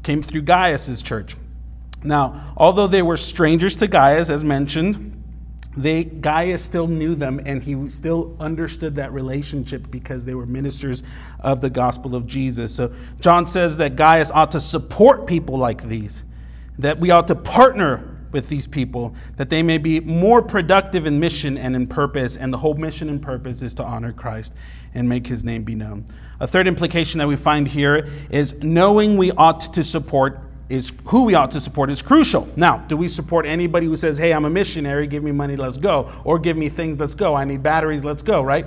came 0.03 0.23
through 0.23 0.43
Gaius's 0.43 1.03
church. 1.03 1.37
Now, 2.03 2.53
although 2.57 2.87
they 2.87 3.03
were 3.03 3.17
strangers 3.17 3.77
to 3.77 3.87
Gaius, 3.87 4.29
as 4.31 4.45
mentioned, 4.45 5.11
they 5.77 6.05
Gaius 6.05 6.63
still 6.63 6.87
knew 6.87 7.15
them 7.15 7.41
and 7.45 7.63
he 7.63 7.89
still 7.89 8.37
understood 8.39 8.95
that 8.97 9.13
relationship 9.13 9.91
because 9.91 10.25
they 10.25 10.35
were 10.35 10.47
ministers 10.47 11.03
of 11.41 11.61
the 11.61 11.71
gospel 11.71 12.15
of 12.15 12.27
Jesus. 12.27 12.73
So 12.75 12.93
John 13.21 13.47
says 13.47 13.77
that 13.79 13.97
Gaius 13.97 14.31
ought 14.31 14.53
to 14.53 14.61
support 14.61 15.27
people 15.27 15.59
like 15.59 15.83
these, 15.83 16.23
that 16.79 17.01
we 17.01 17.11
ought 17.11 17.27
to 17.29 17.35
partner 17.35 18.14
with 18.35 18.51
these 18.51 18.67
people 18.67 19.15
that 19.37 19.49
they 19.49 19.63
may 19.63 19.79
be 19.79 20.01
more 20.01 20.43
productive 20.43 21.07
in 21.07 21.19
mission 21.19 21.57
and 21.57 21.75
in 21.75 21.87
purpose. 21.87 22.37
And 22.37 22.53
the 22.53 22.59
whole 22.59 22.75
mission 22.75 23.09
and 23.09 23.23
purpose 23.23 23.63
is 23.63 23.73
to 23.75 23.85
honor 23.85 24.13
Christ 24.13 24.55
and 24.93 25.09
make 25.09 25.27
his 25.27 25.45
name 25.45 25.63
be 25.63 25.75
known. 25.75 26.05
A 26.41 26.47
third 26.47 26.67
implication 26.67 27.19
that 27.21 27.29
we 27.29 27.37
find 27.37 27.67
here 27.67 28.11
is 28.29 28.63
knowing 28.63 29.17
we 29.17 29.31
ought 29.33 29.73
to 29.73 29.83
support 29.83 30.41
is 30.69 30.93
who 31.05 31.25
we 31.25 31.35
ought 31.35 31.51
to 31.53 31.61
support 31.61 31.91
is 31.91 32.03
crucial. 32.03 32.49
Now, 32.57 32.79
do 32.79 32.97
we 32.97 33.09
support 33.09 33.47
anybody 33.47 33.87
who 33.87 33.97
says, 33.97 34.17
"Hey, 34.17 34.33
I'm 34.33 34.47
a 34.47 34.51
missionary, 34.51 35.07
give 35.07 35.23
me 35.23 35.31
money, 35.31 35.57
let's 35.57 35.77
go," 35.77 36.11
or 36.25 36.39
"Give 36.39 36.57
me 36.57 36.71
things, 36.71 36.99
let's 36.99 37.15
go. 37.15 37.35
I 37.35 37.45
need 37.45 37.63
batteries, 37.63 38.03
let's 38.03 38.23
go," 38.23 38.43
right? 38.43 38.67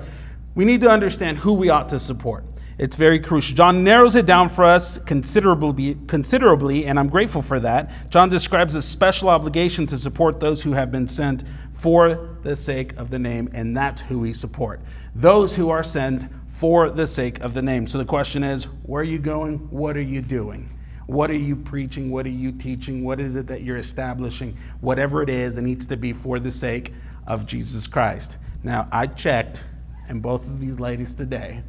We 0.54 0.64
need 0.64 0.82
to 0.82 0.90
understand 0.90 1.40
who 1.40 1.54
we 1.54 1.70
ought 1.70 1.90
to 1.90 2.00
support. 2.00 2.46
It's 2.78 2.96
very 2.96 3.18
crucial. 3.20 3.56
John 3.56 3.84
narrows 3.84 4.16
it 4.16 4.28
down 4.28 4.50
for 4.50 4.64
us 4.64 5.00
considerably, 5.00 5.98
considerably, 6.06 6.86
and 6.86 7.00
I'm 7.00 7.10
grateful 7.10 7.42
for 7.42 7.60
that. 7.62 7.92
John 8.12 8.30
describes 8.30 8.76
a 8.76 8.84
special 8.84 9.30
obligation 9.30 9.88
to 9.88 9.98
support 9.98 10.40
those 10.40 10.62
who 10.62 10.74
have 10.74 10.92
been 10.92 11.08
sent 11.08 11.44
for 11.74 12.38
the 12.44 12.56
sake 12.56 12.96
of 12.98 13.10
the 13.10 13.18
name, 13.18 13.50
and 13.54 13.76
that's 13.76 14.02
who 14.02 14.20
we 14.20 14.32
support. 14.32 14.80
Those 15.16 15.56
who 15.56 15.70
are 15.70 15.84
sent 15.84 16.28
for 16.46 16.92
the 16.92 17.08
sake 17.08 17.40
of 17.40 17.56
the 17.56 17.64
name. 17.64 17.88
So 17.88 17.98
the 17.98 18.06
question 18.06 18.44
is 18.44 18.66
where 18.84 19.02
are 19.02 19.06
you 19.06 19.18
going? 19.18 19.58
What 19.72 19.98
are 19.98 20.02
you 20.02 20.22
doing? 20.22 20.70
What 21.08 21.32
are 21.32 21.36
you 21.36 21.56
preaching? 21.56 22.12
What 22.12 22.28
are 22.28 22.30
you 22.30 22.52
teaching? 22.52 23.04
What 23.04 23.20
is 23.20 23.38
it 23.38 23.48
that 23.48 23.64
you're 23.64 23.78
establishing? 23.78 24.56
Whatever 24.82 25.24
it 25.24 25.30
is, 25.30 25.58
it 25.58 25.64
needs 25.64 25.88
to 25.88 25.98
be 25.98 26.14
for 26.14 26.40
the 26.40 26.52
sake 26.52 26.94
of 27.26 27.48
Jesus 27.48 27.88
Christ. 27.88 28.38
Now, 28.62 28.88
I 28.92 29.08
checked, 29.08 29.64
and 30.10 30.22
both 30.22 30.46
of 30.46 30.60
these 30.60 30.80
ladies 30.80 31.16
today 31.16 31.64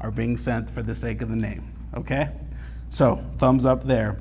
are 0.00 0.10
being 0.10 0.36
sent 0.36 0.68
for 0.68 0.82
the 0.82 0.94
sake 0.94 1.22
of 1.22 1.28
the 1.28 1.36
name. 1.36 1.70
Okay? 1.94 2.30
So, 2.88 3.24
thumbs 3.38 3.66
up 3.66 3.84
there. 3.84 4.18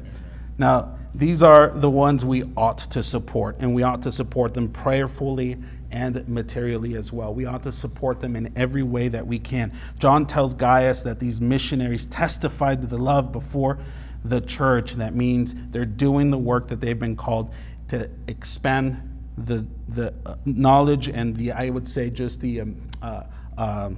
Now, 0.57 0.97
these 1.15 1.41
are 1.41 1.69
the 1.69 1.89
ones 1.89 2.23
we 2.23 2.43
ought 2.55 2.77
to 2.77 3.01
support, 3.01 3.57
and 3.59 3.73
we 3.73 3.83
ought 3.83 4.03
to 4.03 4.11
support 4.11 4.53
them 4.53 4.69
prayerfully 4.69 5.57
and 5.91 6.27
materially 6.27 6.95
as 6.95 7.11
well. 7.11 7.33
We 7.33 7.45
ought 7.45 7.63
to 7.63 7.71
support 7.71 8.19
them 8.19 8.35
in 8.35 8.53
every 8.55 8.83
way 8.83 9.07
that 9.07 9.25
we 9.25 9.39
can. 9.39 9.71
John 9.97 10.27
tells 10.27 10.53
Gaius 10.53 11.01
that 11.03 11.19
these 11.19 11.41
missionaries 11.41 12.05
testified 12.05 12.81
to 12.81 12.87
the 12.87 12.97
love 12.97 13.31
before 13.31 13.79
the 14.23 14.41
church. 14.41 14.93
That 14.93 15.15
means 15.15 15.55
they're 15.71 15.85
doing 15.85 16.29
the 16.29 16.37
work 16.37 16.67
that 16.67 16.79
they've 16.79 16.99
been 16.99 17.15
called 17.15 17.53
to 17.87 18.09
expand 18.27 19.01
the, 19.37 19.65
the 19.87 20.13
uh, 20.25 20.35
knowledge 20.45 21.09
and 21.09 21.35
the, 21.35 21.53
I 21.53 21.69
would 21.69 21.87
say, 21.87 22.09
just 22.09 22.41
the 22.41 22.61
um, 22.61 22.75
uh, 23.01 23.23
uh, 23.57 23.89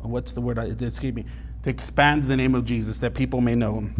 what's 0.00 0.32
the 0.32 0.40
word? 0.40 0.58
Excuse 0.58 1.14
me. 1.14 1.24
To 1.64 1.70
expand 1.70 2.24
the 2.24 2.36
name 2.36 2.54
of 2.54 2.64
Jesus 2.64 2.98
that 3.00 3.14
people 3.14 3.40
may 3.40 3.54
know 3.54 3.74
him. 3.74 3.94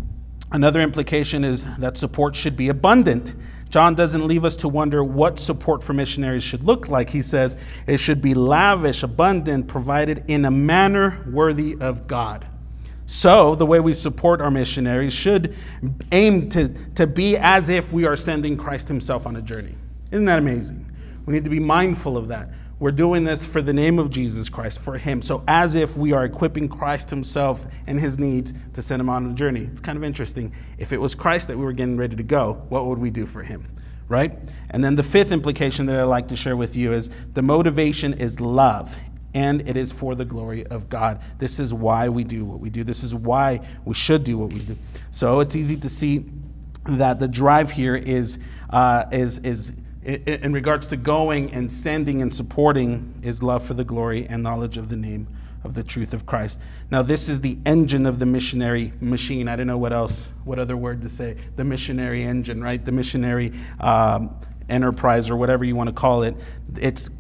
Another 0.51 0.81
implication 0.81 1.45
is 1.45 1.65
that 1.77 1.99
support 1.99 2.35
should 2.35 2.57
be 2.57 2.69
abundant. 2.69 3.35
John 3.69 3.95
doesn't 3.95 4.27
leave 4.27 4.45
us 4.45 4.57
to 4.57 4.69
wonder 4.69 5.05
what 5.05 5.39
support 5.39 5.83
for 5.83 5.93
missionaries 5.93 6.43
should 6.43 6.63
look 6.63 6.89
like. 6.89 7.11
He 7.11 7.21
says 7.21 7.57
it 7.87 7.99
should 7.99 8.23
be 8.23 8.33
lavish, 8.33 9.03
abundant, 9.03 9.69
provided 9.69 10.25
in 10.29 10.47
a 10.47 10.51
manner 10.51 11.23
worthy 11.31 11.77
of 11.81 12.07
God. 12.07 12.49
So, 13.05 13.55
the 13.55 13.67
way 13.67 13.81
we 13.81 13.95
support 13.95 14.41
our 14.41 14.51
missionaries 14.51 15.15
should 15.15 15.57
aim 16.13 16.49
to, 16.51 16.69
to 16.95 17.07
be 17.07 17.37
as 17.39 17.69
if 17.69 17.93
we 17.93 18.05
are 18.05 18.17
sending 18.17 18.57
Christ 18.57 18.87
Himself 18.89 19.27
on 19.27 19.37
a 19.37 19.43
journey. 19.43 19.75
Isn't 20.11 20.27
that 20.27 20.39
amazing? 20.39 20.85
We 21.25 21.33
need 21.33 21.45
to 21.45 21.51
be 21.51 21.61
mindful 21.61 22.17
of 22.17 22.29
that. 22.29 22.51
We're 22.81 22.93
doing 22.93 23.25
this 23.25 23.45
for 23.45 23.61
the 23.61 23.73
name 23.73 23.99
of 23.99 24.09
Jesus 24.09 24.49
Christ, 24.49 24.81
for 24.81 24.97
Him. 24.97 25.21
So, 25.21 25.43
as 25.49 25.75
if 25.75 25.97
we 25.97 26.13
are 26.13 26.25
equipping 26.25 26.69
Christ 26.69 27.11
Himself 27.11 27.67
and 27.89 27.99
His 27.99 28.21
needs 28.21 28.55
to 28.75 28.83
send 28.83 29.01
Him 29.01 29.09
on 29.09 29.31
a 29.31 29.35
journey. 29.35 29.69
It's 29.73 29.81
kind 29.81 29.99
of 29.99 30.05
interesting. 30.05 30.53
If 30.79 30.93
it 30.93 31.01
was 31.01 31.17
Christ 31.17 31.49
that 31.49 31.59
we 31.59 31.65
were 31.65 31.73
getting 31.73 31.97
ready 31.97 32.15
to 32.15 32.23
go, 32.23 32.63
what 32.69 32.87
would 32.87 32.99
we 32.99 33.11
do 33.11 33.27
for 33.27 33.43
Him? 33.43 33.69
Right? 34.07 34.39
And 34.71 34.83
then 34.83 34.95
the 34.95 35.03
fifth 35.03 35.33
implication 35.33 35.87
that 35.87 35.97
I'd 35.97 36.05
like 36.05 36.29
to 36.29 36.37
share 36.37 36.57
with 36.57 36.77
you 36.77 36.93
is 36.93 37.11
the 37.35 37.43
motivation 37.43 38.15
is 38.15 38.39
love 38.41 38.97
and 39.35 39.69
it 39.69 39.77
is 39.77 39.93
for 39.93 40.15
the 40.15 40.25
glory 40.25 40.65
of 40.67 40.89
God. 40.89 41.21
This 41.39 41.59
is 41.59 41.75
why 41.75 42.09
we 42.09 42.25
do 42.25 42.45
what 42.45 42.61
we 42.61 42.71
do. 42.71 42.85
This 42.85 43.03
is 43.03 43.15
why 43.15 43.61
we 43.85 43.95
should 43.95 44.25
do 44.25 44.39
what 44.39 44.53
we 44.53 44.61
do. 44.61 44.79
So 45.11 45.41
it's 45.41 45.57
easy 45.57 45.77
to 45.79 45.89
see 45.89 46.27
that 46.85 47.19
the 47.19 47.29
drive 47.29 47.71
here 47.71 47.97
is 47.97 48.39
uh, 48.71 49.05
is 49.13 49.39
is 49.41 49.73
in 50.09 50.55
regards 50.55 50.89
to 50.89 50.97
going 50.97 51.53
and 51.53 51.71
sending 51.71 52.23
and 52.23 52.33
supporting 52.33 53.15
is 53.23 53.43
love 53.43 53.63
for 53.63 53.75
the 53.75 53.85
glory 53.85 54.27
and 54.27 54.43
knowledge 54.43 54.79
of 54.79 54.89
the 54.89 54.97
name 54.97 55.29
of 55.65 55.75
the 55.75 55.83
truth 55.83 56.15
of 56.15 56.25
Christ. 56.25 56.61
Now, 56.91 57.03
this 57.03 57.29
is 57.29 57.43
the 57.43 57.59
engine 57.67 58.07
of 58.07 58.19
the 58.19 58.25
missionary 58.25 58.93
machine. 59.01 59.49
I 59.49 59.57
don't 59.57 59.67
know 59.67 59.77
what 59.77 59.93
else, 59.93 60.27
what 60.45 60.59
other 60.59 60.79
word 60.79 61.03
to 61.03 61.11
say. 61.11 61.37
The 61.57 61.65
missionary 61.65 62.23
engine, 62.23 62.63
right? 62.63 62.83
The 62.83 62.93
missionary 62.93 63.53
um, 63.81 64.35
enterprise 64.71 65.29
or 65.29 65.37
whatever 65.37 65.65
you 65.65 65.77
want 65.77 65.89
to 65.89 65.95
call 65.95 66.23
it. 66.23 66.37
It's 66.77 67.11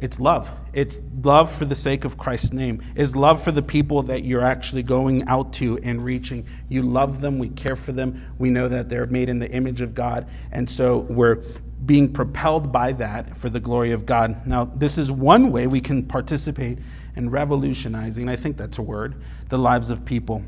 it's 0.00 0.20
love. 0.20 0.48
It's 0.72 1.00
love 1.24 1.50
for 1.50 1.64
the 1.64 1.74
sake 1.74 2.04
of 2.04 2.16
Christ's 2.16 2.52
name. 2.52 2.82
It's 2.94 3.16
love 3.16 3.42
for 3.42 3.50
the 3.50 3.62
people 3.62 4.04
that 4.04 4.22
you're 4.22 4.44
actually 4.44 4.84
going 4.84 5.26
out 5.26 5.52
to 5.54 5.78
and 5.78 6.00
reaching. 6.04 6.46
You 6.68 6.82
love 6.82 7.20
them. 7.20 7.40
We 7.40 7.48
care 7.48 7.74
for 7.74 7.90
them. 7.90 8.22
We 8.38 8.50
know 8.50 8.68
that 8.68 8.88
they're 8.88 9.06
made 9.06 9.28
in 9.28 9.40
the 9.40 9.50
image 9.50 9.80
of 9.80 9.96
God. 9.96 10.28
And 10.52 10.70
so 10.70 10.98
we're 10.98 11.42
being 11.88 12.12
propelled 12.12 12.70
by 12.70 12.92
that 12.92 13.34
for 13.34 13.48
the 13.48 13.58
glory 13.58 13.92
of 13.92 14.04
God. 14.04 14.46
Now, 14.46 14.66
this 14.66 14.98
is 14.98 15.10
one 15.10 15.50
way 15.50 15.66
we 15.66 15.80
can 15.80 16.04
participate 16.04 16.78
in 17.16 17.30
revolutionizing, 17.30 18.28
I 18.28 18.36
think 18.36 18.58
that's 18.58 18.76
a 18.76 18.82
word, 18.82 19.22
the 19.48 19.58
lives 19.58 19.90
of 19.90 20.04
people. 20.04 20.44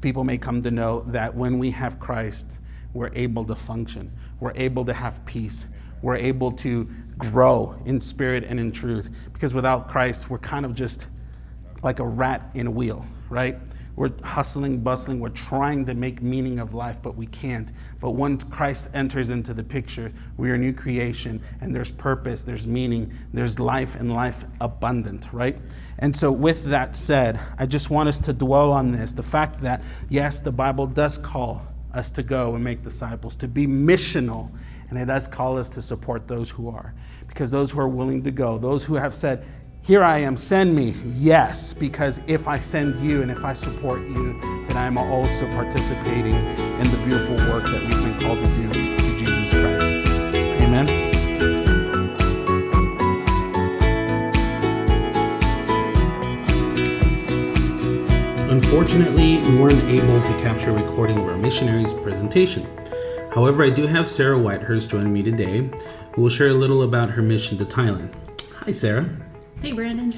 People 0.00 0.24
may 0.24 0.36
come 0.36 0.62
to 0.64 0.72
know 0.72 1.02
that 1.06 1.32
when 1.32 1.60
we 1.60 1.70
have 1.70 2.00
Christ, 2.00 2.58
we're 2.92 3.12
able 3.14 3.44
to 3.44 3.54
function, 3.54 4.10
we're 4.40 4.52
able 4.56 4.84
to 4.84 4.92
have 4.92 5.24
peace, 5.24 5.66
we're 6.02 6.16
able 6.16 6.50
to 6.50 6.90
grow 7.16 7.76
in 7.86 8.00
spirit 8.00 8.42
and 8.42 8.58
in 8.58 8.72
truth. 8.72 9.10
Because 9.32 9.54
without 9.54 9.88
Christ, 9.88 10.28
we're 10.28 10.38
kind 10.38 10.66
of 10.66 10.74
just 10.74 11.06
like 11.84 12.00
a 12.00 12.06
rat 12.06 12.50
in 12.54 12.66
a 12.66 12.70
wheel, 12.70 13.06
right? 13.30 13.58
We're 13.96 14.10
hustling, 14.24 14.80
bustling, 14.80 15.20
we're 15.20 15.28
trying 15.28 15.84
to 15.84 15.94
make 15.94 16.20
meaning 16.20 16.58
of 16.58 16.74
life, 16.74 16.98
but 17.00 17.16
we 17.16 17.26
can't. 17.26 17.70
But 18.00 18.10
once 18.10 18.42
Christ 18.42 18.88
enters 18.92 19.30
into 19.30 19.54
the 19.54 19.62
picture, 19.62 20.12
we 20.36 20.50
are 20.50 20.54
a 20.54 20.58
new 20.58 20.72
creation, 20.72 21.40
and 21.60 21.72
there's 21.72 21.92
purpose, 21.92 22.42
there's 22.42 22.66
meaning, 22.66 23.12
there's 23.32 23.60
life, 23.60 23.94
and 23.94 24.12
life 24.12 24.44
abundant, 24.60 25.28
right? 25.32 25.56
And 25.98 26.14
so, 26.14 26.32
with 26.32 26.64
that 26.64 26.96
said, 26.96 27.38
I 27.56 27.66
just 27.66 27.88
want 27.88 28.08
us 28.08 28.18
to 28.20 28.32
dwell 28.32 28.72
on 28.72 28.90
this 28.90 29.12
the 29.14 29.22
fact 29.22 29.60
that, 29.62 29.80
yes, 30.08 30.40
the 30.40 30.52
Bible 30.52 30.86
does 30.88 31.16
call 31.16 31.62
us 31.92 32.10
to 32.10 32.24
go 32.24 32.56
and 32.56 32.64
make 32.64 32.82
disciples, 32.82 33.36
to 33.36 33.46
be 33.46 33.66
missional, 33.66 34.50
and 34.90 34.98
it 34.98 35.04
does 35.06 35.28
call 35.28 35.56
us 35.56 35.68
to 35.68 35.80
support 35.80 36.26
those 36.26 36.50
who 36.50 36.68
are. 36.68 36.94
Because 37.28 37.50
those 37.50 37.70
who 37.70 37.80
are 37.80 37.88
willing 37.88 38.22
to 38.24 38.30
go, 38.30 38.58
those 38.58 38.84
who 38.84 38.94
have 38.94 39.14
said, 39.14 39.46
here 39.84 40.02
I 40.02 40.18
am, 40.18 40.34
send 40.34 40.74
me. 40.74 40.94
Yes, 41.12 41.74
because 41.74 42.22
if 42.26 42.48
I 42.48 42.58
send 42.58 42.98
you 43.00 43.20
and 43.20 43.30
if 43.30 43.44
I 43.44 43.52
support 43.52 44.00
you, 44.00 44.40
then 44.66 44.78
I'm 44.78 44.96
also 44.96 45.46
participating 45.50 46.32
in 46.34 46.90
the 46.90 47.02
beautiful 47.04 47.36
work 47.52 47.64
that 47.64 47.82
we've 47.82 47.90
been 47.90 48.18
called 48.18 48.42
to 48.42 48.54
do 48.54 48.70
through 48.70 49.18
Jesus 49.18 49.50
Christ. 49.50 50.08
Amen. 50.62 50.88
Unfortunately, 58.48 59.36
we 59.36 59.56
weren't 59.56 59.84
able 59.84 60.22
to 60.22 60.42
capture 60.42 60.70
a 60.70 60.82
recording 60.82 61.18
of 61.18 61.24
our 61.24 61.36
missionaries' 61.36 61.92
presentation. 61.92 62.66
However, 63.34 63.62
I 63.62 63.68
do 63.68 63.86
have 63.86 64.08
Sara 64.08 64.38
Whitehurst 64.38 64.88
joining 64.88 65.12
me 65.12 65.22
today, 65.22 65.70
who 66.14 66.22
will 66.22 66.30
share 66.30 66.48
a 66.48 66.54
little 66.54 66.84
about 66.84 67.10
her 67.10 67.20
mission 67.20 67.58
to 67.58 67.66
Thailand. 67.66 68.14
Hi, 68.60 68.72
Sara. 68.72 69.06
Hey, 69.60 69.72
Brandon. 69.72 70.14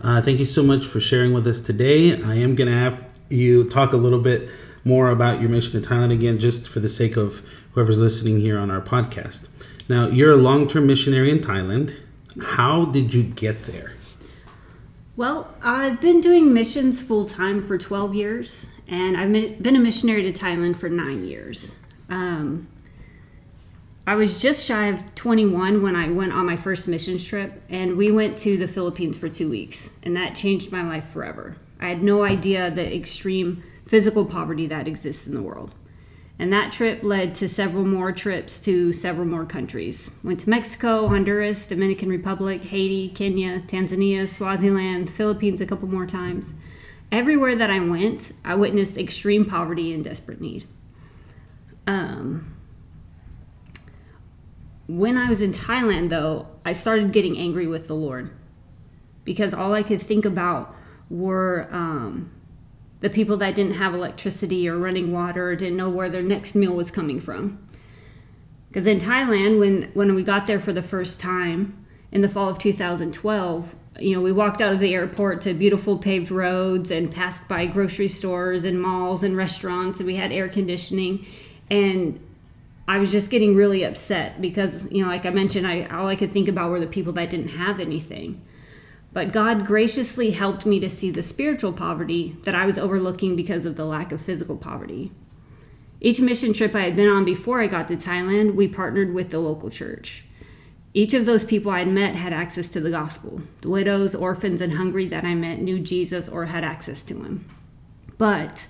Uh, 0.00 0.20
thank 0.20 0.38
you 0.38 0.44
so 0.44 0.62
much 0.62 0.84
for 0.84 1.00
sharing 1.00 1.32
with 1.32 1.46
us 1.46 1.60
today. 1.60 2.22
I 2.22 2.34
am 2.36 2.54
going 2.54 2.68
to 2.68 2.76
have 2.76 3.04
you 3.28 3.64
talk 3.68 3.92
a 3.92 3.96
little 3.96 4.20
bit 4.20 4.48
more 4.84 5.10
about 5.10 5.40
your 5.40 5.50
mission 5.50 5.80
to 5.80 5.88
Thailand 5.88 6.12
again, 6.12 6.38
just 6.38 6.68
for 6.68 6.80
the 6.80 6.88
sake 6.88 7.16
of 7.16 7.42
whoever's 7.72 7.98
listening 7.98 8.40
here 8.40 8.58
on 8.58 8.70
our 8.70 8.80
podcast. 8.80 9.48
Now, 9.88 10.08
you're 10.08 10.32
a 10.32 10.36
long 10.36 10.68
term 10.68 10.86
missionary 10.86 11.30
in 11.30 11.40
Thailand. 11.40 11.96
How 12.42 12.86
did 12.86 13.12
you 13.12 13.22
get 13.22 13.64
there? 13.64 13.94
Well, 15.16 15.54
I've 15.62 16.00
been 16.00 16.20
doing 16.20 16.54
missions 16.54 17.02
full 17.02 17.26
time 17.26 17.62
for 17.62 17.76
12 17.76 18.14
years, 18.14 18.66
and 18.88 19.16
I've 19.16 19.32
been 19.62 19.76
a 19.76 19.80
missionary 19.80 20.22
to 20.22 20.32
Thailand 20.32 20.76
for 20.76 20.88
nine 20.88 21.26
years. 21.26 21.74
Um, 22.08 22.68
I 24.10 24.16
was 24.16 24.42
just 24.42 24.66
shy 24.66 24.88
of 24.88 25.14
21 25.14 25.82
when 25.82 25.94
I 25.94 26.08
went 26.08 26.32
on 26.32 26.44
my 26.44 26.56
first 26.56 26.88
missions 26.88 27.24
trip, 27.24 27.62
and 27.68 27.96
we 27.96 28.10
went 28.10 28.36
to 28.38 28.56
the 28.56 28.66
Philippines 28.66 29.16
for 29.16 29.28
two 29.28 29.48
weeks, 29.48 29.90
and 30.02 30.16
that 30.16 30.34
changed 30.34 30.72
my 30.72 30.82
life 30.82 31.04
forever. 31.10 31.54
I 31.78 31.90
had 31.90 32.02
no 32.02 32.24
idea 32.24 32.72
the 32.72 32.92
extreme 32.92 33.62
physical 33.86 34.24
poverty 34.24 34.66
that 34.66 34.88
exists 34.88 35.28
in 35.28 35.34
the 35.34 35.40
world. 35.40 35.76
And 36.40 36.52
that 36.52 36.72
trip 36.72 37.04
led 37.04 37.36
to 37.36 37.48
several 37.48 37.84
more 37.84 38.10
trips 38.10 38.58
to 38.62 38.92
several 38.92 39.28
more 39.28 39.46
countries. 39.46 40.10
Went 40.24 40.40
to 40.40 40.50
Mexico, 40.50 41.06
Honduras, 41.06 41.68
Dominican 41.68 42.08
Republic, 42.08 42.64
Haiti, 42.64 43.10
Kenya, 43.10 43.60
Tanzania, 43.60 44.26
Swaziland, 44.26 45.08
Philippines 45.08 45.60
a 45.60 45.66
couple 45.66 45.86
more 45.86 46.06
times. 46.06 46.52
Everywhere 47.12 47.54
that 47.54 47.70
I 47.70 47.78
went, 47.78 48.32
I 48.44 48.56
witnessed 48.56 48.98
extreme 48.98 49.44
poverty 49.44 49.94
and 49.94 50.02
desperate 50.02 50.40
need. 50.40 50.66
Um, 51.86 52.56
when 54.96 55.16
I 55.16 55.28
was 55.28 55.40
in 55.40 55.52
Thailand, 55.52 56.08
though, 56.08 56.48
I 56.64 56.72
started 56.72 57.12
getting 57.12 57.38
angry 57.38 57.66
with 57.66 57.86
the 57.86 57.94
Lord 57.94 58.32
because 59.24 59.54
all 59.54 59.72
I 59.72 59.82
could 59.84 60.02
think 60.02 60.24
about 60.24 60.74
were 61.08 61.68
um, 61.70 62.32
the 62.98 63.08
people 63.08 63.36
that 63.36 63.54
didn't 63.54 63.74
have 63.74 63.94
electricity 63.94 64.68
or 64.68 64.76
running 64.76 65.12
water 65.12 65.50
or 65.50 65.56
didn't 65.56 65.76
know 65.76 65.88
where 65.88 66.08
their 66.08 66.22
next 66.22 66.56
meal 66.56 66.74
was 66.74 66.90
coming 66.90 67.20
from. 67.20 67.64
Because 68.68 68.86
in 68.86 68.98
Thailand, 68.98 69.60
when, 69.60 69.82
when 69.94 70.14
we 70.14 70.24
got 70.24 70.46
there 70.46 70.60
for 70.60 70.72
the 70.72 70.82
first 70.82 71.20
time 71.20 71.86
in 72.10 72.20
the 72.20 72.28
fall 72.28 72.48
of 72.48 72.58
2012, 72.58 73.76
you 74.00 74.14
know, 74.14 74.20
we 74.20 74.32
walked 74.32 74.60
out 74.60 74.72
of 74.72 74.80
the 74.80 74.94
airport 74.94 75.40
to 75.42 75.54
beautiful 75.54 75.98
paved 75.98 76.30
roads 76.30 76.90
and 76.90 77.12
passed 77.12 77.46
by 77.46 77.66
grocery 77.66 78.08
stores 78.08 78.64
and 78.64 78.80
malls 78.80 79.22
and 79.22 79.36
restaurants, 79.36 80.00
and 80.00 80.06
we 80.06 80.16
had 80.16 80.32
air 80.32 80.48
conditioning. 80.48 81.26
And 81.70 82.20
I 82.90 82.98
was 82.98 83.12
just 83.12 83.30
getting 83.30 83.54
really 83.54 83.84
upset 83.84 84.40
because, 84.40 84.84
you 84.90 85.00
know, 85.00 85.08
like 85.08 85.24
I 85.24 85.30
mentioned, 85.30 85.64
I 85.64 85.84
all 85.84 86.08
I 86.08 86.16
could 86.16 86.32
think 86.32 86.48
about 86.48 86.70
were 86.70 86.80
the 86.80 86.88
people 86.88 87.12
that 87.12 87.30
didn't 87.30 87.50
have 87.50 87.78
anything. 87.78 88.42
But 89.12 89.30
God 89.30 89.64
graciously 89.64 90.32
helped 90.32 90.66
me 90.66 90.80
to 90.80 90.90
see 90.90 91.12
the 91.12 91.22
spiritual 91.22 91.72
poverty 91.72 92.36
that 92.42 92.56
I 92.56 92.66
was 92.66 92.78
overlooking 92.78 93.36
because 93.36 93.64
of 93.64 93.76
the 93.76 93.84
lack 93.84 94.10
of 94.10 94.20
physical 94.20 94.56
poverty. 94.56 95.12
Each 96.00 96.20
mission 96.20 96.52
trip 96.52 96.74
I 96.74 96.80
had 96.80 96.96
been 96.96 97.08
on 97.08 97.24
before 97.24 97.60
I 97.60 97.68
got 97.68 97.86
to 97.88 97.94
Thailand, 97.94 98.56
we 98.56 98.66
partnered 98.66 99.14
with 99.14 99.30
the 99.30 99.38
local 99.38 99.70
church. 99.70 100.24
Each 100.92 101.14
of 101.14 101.26
those 101.26 101.44
people 101.44 101.70
I 101.70 101.78
had 101.80 101.88
met 101.88 102.16
had 102.16 102.32
access 102.32 102.68
to 102.70 102.80
the 102.80 102.90
gospel. 102.90 103.40
The 103.60 103.70
widows, 103.70 104.16
orphans, 104.16 104.60
and 104.60 104.74
hungry 104.74 105.06
that 105.06 105.22
I 105.22 105.36
met 105.36 105.62
knew 105.62 105.78
Jesus 105.78 106.28
or 106.28 106.46
had 106.46 106.64
access 106.64 107.04
to 107.04 107.22
him. 107.22 107.48
But 108.18 108.66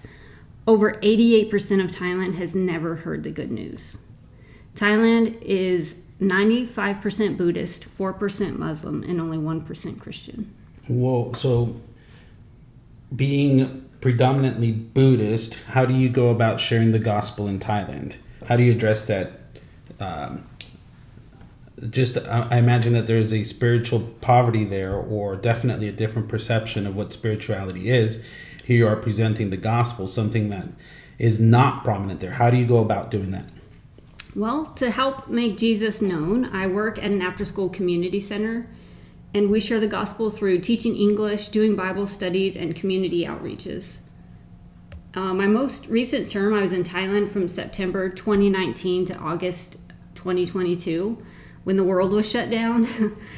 over 0.66 0.92
88% 0.96 1.82
of 1.82 1.90
Thailand 1.90 2.34
has 2.34 2.54
never 2.54 2.96
heard 2.96 3.22
the 3.22 3.30
good 3.30 3.50
news. 3.50 3.96
Thailand 4.74 5.40
is 5.42 5.96
95% 6.20 7.36
Buddhist, 7.36 7.88
4% 7.96 8.56
Muslim, 8.56 9.02
and 9.02 9.20
only 9.20 9.38
1% 9.38 10.00
Christian. 10.00 10.54
Whoa, 10.86 11.32
so 11.32 11.80
being 13.14 13.88
predominantly 14.00 14.72
Buddhist, 14.72 15.60
how 15.68 15.84
do 15.86 15.94
you 15.94 16.08
go 16.08 16.28
about 16.28 16.60
sharing 16.60 16.90
the 16.90 16.98
gospel 16.98 17.48
in 17.48 17.58
Thailand? 17.58 18.16
How 18.46 18.56
do 18.56 18.62
you 18.62 18.72
address 18.72 19.04
that? 19.04 19.40
Um, 19.98 20.46
just, 21.88 22.18
I 22.18 22.58
imagine 22.58 22.92
that 22.92 23.06
there's 23.06 23.32
a 23.32 23.42
spiritual 23.42 24.00
poverty 24.20 24.64
there, 24.64 24.94
or 24.94 25.36
definitely 25.36 25.88
a 25.88 25.92
different 25.92 26.28
perception 26.28 26.86
of 26.86 26.94
what 26.94 27.12
spirituality 27.12 27.88
is. 27.88 28.22
Here 28.64 28.76
you 28.76 28.86
are 28.86 28.96
presenting 28.96 29.48
the 29.48 29.56
gospel, 29.56 30.06
something 30.06 30.50
that 30.50 30.68
is 31.18 31.40
not 31.40 31.82
prominent 31.82 32.20
there. 32.20 32.32
How 32.32 32.50
do 32.50 32.58
you 32.58 32.66
go 32.66 32.78
about 32.78 33.10
doing 33.10 33.30
that? 33.30 33.44
Well, 34.34 34.66
to 34.76 34.90
help 34.90 35.28
make 35.28 35.58
Jesus 35.58 36.00
known, 36.00 36.44
I 36.54 36.66
work 36.66 36.98
at 36.98 37.10
an 37.10 37.20
after 37.20 37.44
school 37.44 37.68
community 37.68 38.20
center 38.20 38.68
and 39.34 39.50
we 39.50 39.60
share 39.60 39.80
the 39.80 39.86
gospel 39.86 40.30
through 40.30 40.60
teaching 40.60 40.96
English, 40.96 41.48
doing 41.48 41.76
Bible 41.76 42.06
studies, 42.06 42.56
and 42.56 42.74
community 42.74 43.24
outreaches. 43.24 44.00
Uh, 45.14 45.34
my 45.34 45.46
most 45.46 45.86
recent 45.86 46.28
term, 46.28 46.54
I 46.54 46.62
was 46.62 46.72
in 46.72 46.82
Thailand 46.82 47.30
from 47.30 47.48
September 47.48 48.08
2019 48.08 49.06
to 49.06 49.16
August 49.16 49.76
2022 50.14 51.24
when 51.64 51.76
the 51.76 51.84
world 51.84 52.12
was 52.12 52.28
shut 52.28 52.50
down. 52.50 52.86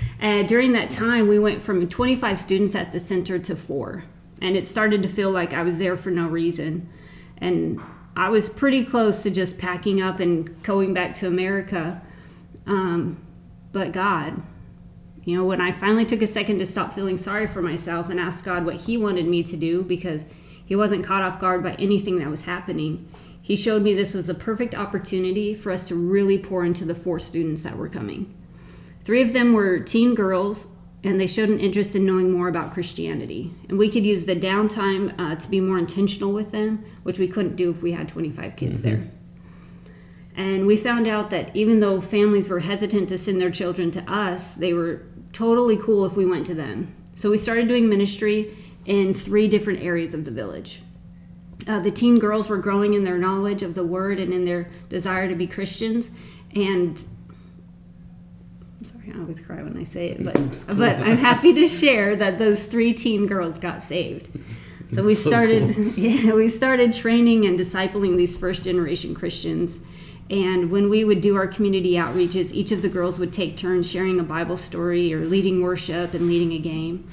and 0.21 0.49
during 0.49 0.73
that 0.73 0.91
time, 0.91 1.29
we 1.29 1.39
went 1.39 1.63
from 1.63 1.89
25 1.89 2.39
students 2.39 2.75
at 2.75 2.93
the 2.93 3.01
center 3.01 3.39
to 3.39 3.57
four. 3.57 4.05
And 4.41 4.57
it 4.57 4.67
started 4.67 5.03
to 5.03 5.09
feel 5.09 5.31
like 5.31 5.53
I 5.53 5.63
was 5.63 5.79
there 5.79 5.97
for 5.97 6.11
no 6.11 6.27
reason. 6.27 6.89
And 7.39 7.81
I 8.17 8.29
was 8.29 8.49
pretty 8.49 8.85
close 8.85 9.23
to 9.23 9.31
just 9.31 9.59
packing 9.59 10.03
up 10.03 10.21
and 10.21 10.63
going 10.63 10.93
back 10.93 11.15
to 11.15 11.27
America. 11.27 12.01
Um, 12.67 13.17
but 13.73 13.93
God, 13.93 14.43
you 15.25 15.37
know, 15.37 15.45
when 15.45 15.61
I 15.61 15.73
finally 15.73 16.05
took 16.05 16.21
a 16.23 16.27
second 16.27 16.59
to 16.59 16.67
stop 16.67 16.95
feeling 16.95 17.17
sorry 17.17 17.47
for 17.47 17.63
myself 17.63 18.11
and 18.11 18.21
ask 18.21 18.45
God 18.45 18.65
what 18.65 18.77
He 18.77 18.97
wanted 18.97 19.27
me 19.27 19.43
to 19.45 19.57
do 19.57 19.83
because 19.83 20.27
He 20.65 20.77
wasn't 20.77 21.05
caught 21.05 21.23
off 21.23 21.41
guard 21.41 21.63
by 21.63 21.73
anything 21.75 22.19
that 22.19 22.29
was 22.29 22.45
happening, 22.45 23.09
He 23.41 23.57
showed 23.57 23.83
me 23.83 23.95
this 23.95 24.15
was 24.15 24.29
a 24.29 24.35
perfect 24.35 24.75
opportunity 24.75 25.55
for 25.55 25.73
us 25.73 25.87
to 25.89 25.95
really 25.95 26.39
pour 26.39 26.65
into 26.65 26.85
the 26.85 26.95
four 26.95 27.19
students 27.19 27.63
that 27.63 27.77
were 27.77 27.89
coming. 27.89 28.35
Three 29.05 29.23
of 29.23 29.33
them 29.33 29.53
were 29.53 29.81
teen 29.81 30.15
girls, 30.15 30.67
and 31.05 31.21
they 31.21 31.27
showed 31.27 31.49
an 31.49 31.59
interest 31.59 31.97
in 31.97 32.07
knowing 32.07 32.31
more 32.31 32.49
about 32.49 32.73
Christianity. 32.73 33.53
And 33.69 33.77
we 33.77 33.91
could 33.91 34.07
use 34.07 34.25
the 34.25 34.37
downtime 34.37 35.19
uh, 35.19 35.35
to 35.35 35.51
be 35.51 35.61
more 35.61 35.79
intentional 35.79 36.33
with 36.33 36.53
them, 36.53 36.85
which 37.03 37.19
we 37.19 37.27
couldn't 37.27 37.57
do 37.57 37.71
if 37.71 37.83
we 37.83 37.93
had 37.93 38.09
25 38.09 38.57
kids 38.57 38.83
mm-hmm. 38.83 38.89
there. 38.89 39.11
And 40.37 40.67
we 40.67 40.77
found 40.77 41.07
out 41.07 41.31
that 41.31 41.55
even 41.55 41.81
though 41.81 42.01
families 42.01 42.49
were 42.49 42.61
hesitant 42.61 43.09
to 43.11 43.19
send 43.19 43.41
their 43.41 43.51
children 43.51 43.91
to 43.91 44.11
us, 44.11 44.55
they 44.55 44.73
were 44.73 45.03
totally 45.33 45.77
cool 45.77 46.07
if 46.07 46.17
we 46.17 46.25
went 46.25 46.47
to 46.47 46.55
them. 46.55 46.95
So 47.15 47.31
we 47.31 47.37
started 47.37 47.69
doing 47.69 47.89
ministry 47.89 48.57
in 48.87 49.13
three 49.13 49.49
different 49.49 49.83
areas 49.83 50.15
of 50.15 50.25
the 50.25 50.31
village. 50.31 50.83
Uh, 51.67 51.81
the 51.81 51.91
teen 51.91 52.19
girls 52.19 52.49
were 52.49 52.59
growing 52.59 52.95
in 52.95 53.05
their 53.05 53.19
knowledge 53.19 53.63
of 53.63 53.75
the 53.75 53.85
word 53.85 54.19
and 54.19 54.33
in 54.33 54.45
their 54.45 54.71
desire 54.89 55.29
to 55.29 55.35
be 55.35 55.47
Christians. 55.47 56.11
And 56.55 57.03
sorry, 58.85 59.13
I 59.15 59.21
always 59.21 59.41
cry 59.41 59.63
when 59.63 59.77
I 59.77 59.83
say 59.83 60.11
it, 60.11 60.25
but 60.25 60.35
but 60.77 60.97
I'm 60.97 61.19
happy 61.19 61.53
to 61.55 61.67
share 61.67 62.17
that 62.17 62.39
those 62.39 62.67
three 62.67 62.93
teen 62.93 63.27
girls 63.27 63.59
got 63.59 63.83
saved. 63.83 64.29
So 64.93 65.03
we 65.03 65.15
started, 65.15 65.75
cool. 65.75 65.85
yeah, 65.97 66.33
we 66.33 66.49
started 66.49 66.93
training 66.93 67.47
and 67.47 67.59
discipling 67.59 68.17
these 68.17 68.37
first 68.37 68.63
generation 68.63 69.15
Christians 69.15 69.81
and 70.33 70.71
when 70.71 70.89
we 70.89 71.05
would 71.05 71.21
do 71.21 71.37
our 71.37 71.47
community 71.47 71.93
outreaches, 71.93 72.55
each 72.55 72.73
of 72.73 72.81
the 72.81 72.89
girls 72.89 73.19
would 73.19 73.35
take 73.35 73.55
turns 73.55 73.89
sharing 73.89 74.19
a 74.19 74.23
Bible 74.23 74.57
story 74.57 75.13
or 75.13 75.27
leading 75.27 75.63
worship 75.63 76.15
and 76.15 76.27
leading 76.27 76.55
a 76.55 76.59
game. 76.59 77.07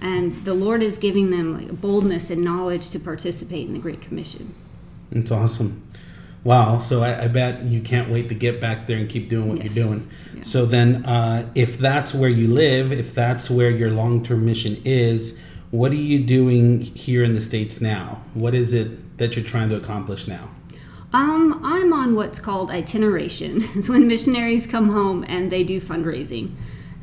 And 0.00 0.44
the 0.44 0.54
Lord 0.54 0.82
is 0.82 0.98
giving 0.98 1.30
them 1.30 1.56
like 1.56 1.80
boldness 1.80 2.30
and 2.30 2.42
knowledge 2.42 2.90
to 2.90 2.98
participate 2.98 3.68
in 3.68 3.74
the 3.74 3.78
Great 3.78 4.00
Commission. 4.00 4.54
It's 5.12 5.30
awesome. 5.30 5.84
Wow. 6.44 6.78
So 6.78 7.02
I, 7.02 7.24
I, 7.24 7.28
bet 7.28 7.64
you 7.64 7.80
can't 7.80 8.10
wait 8.10 8.28
to 8.28 8.34
get 8.34 8.60
back 8.60 8.86
there 8.86 8.96
and 8.96 9.08
keep 9.08 9.28
doing 9.28 9.48
what 9.48 9.62
yes. 9.62 9.76
you're 9.76 9.86
doing. 9.86 10.10
Yeah. 10.34 10.42
So 10.42 10.66
then, 10.66 11.04
uh, 11.04 11.50
if 11.54 11.78
that's 11.78 12.14
where 12.14 12.30
you 12.30 12.48
live, 12.48 12.92
if 12.92 13.14
that's 13.14 13.50
where 13.50 13.70
your 13.70 13.90
long 13.90 14.22
term 14.22 14.44
mission 14.44 14.80
is, 14.84 15.38
what 15.70 15.92
are 15.92 15.96
you 15.96 16.20
doing 16.20 16.80
here 16.80 17.24
in 17.24 17.34
the 17.34 17.40
States 17.40 17.80
now? 17.80 18.22
What 18.34 18.54
is 18.54 18.72
it 18.72 19.18
that 19.18 19.36
you're 19.36 19.44
trying 19.44 19.68
to 19.70 19.76
accomplish 19.76 20.26
now? 20.26 20.50
Um, 21.12 21.60
I'm 21.64 21.92
on 21.92 22.14
what's 22.14 22.38
called 22.38 22.70
itineration. 22.70 23.62
It's 23.74 23.88
when 23.88 24.06
missionaries 24.06 24.66
come 24.66 24.90
home 24.90 25.24
and 25.28 25.50
they 25.50 25.64
do 25.64 25.80
fundraising 25.80 26.54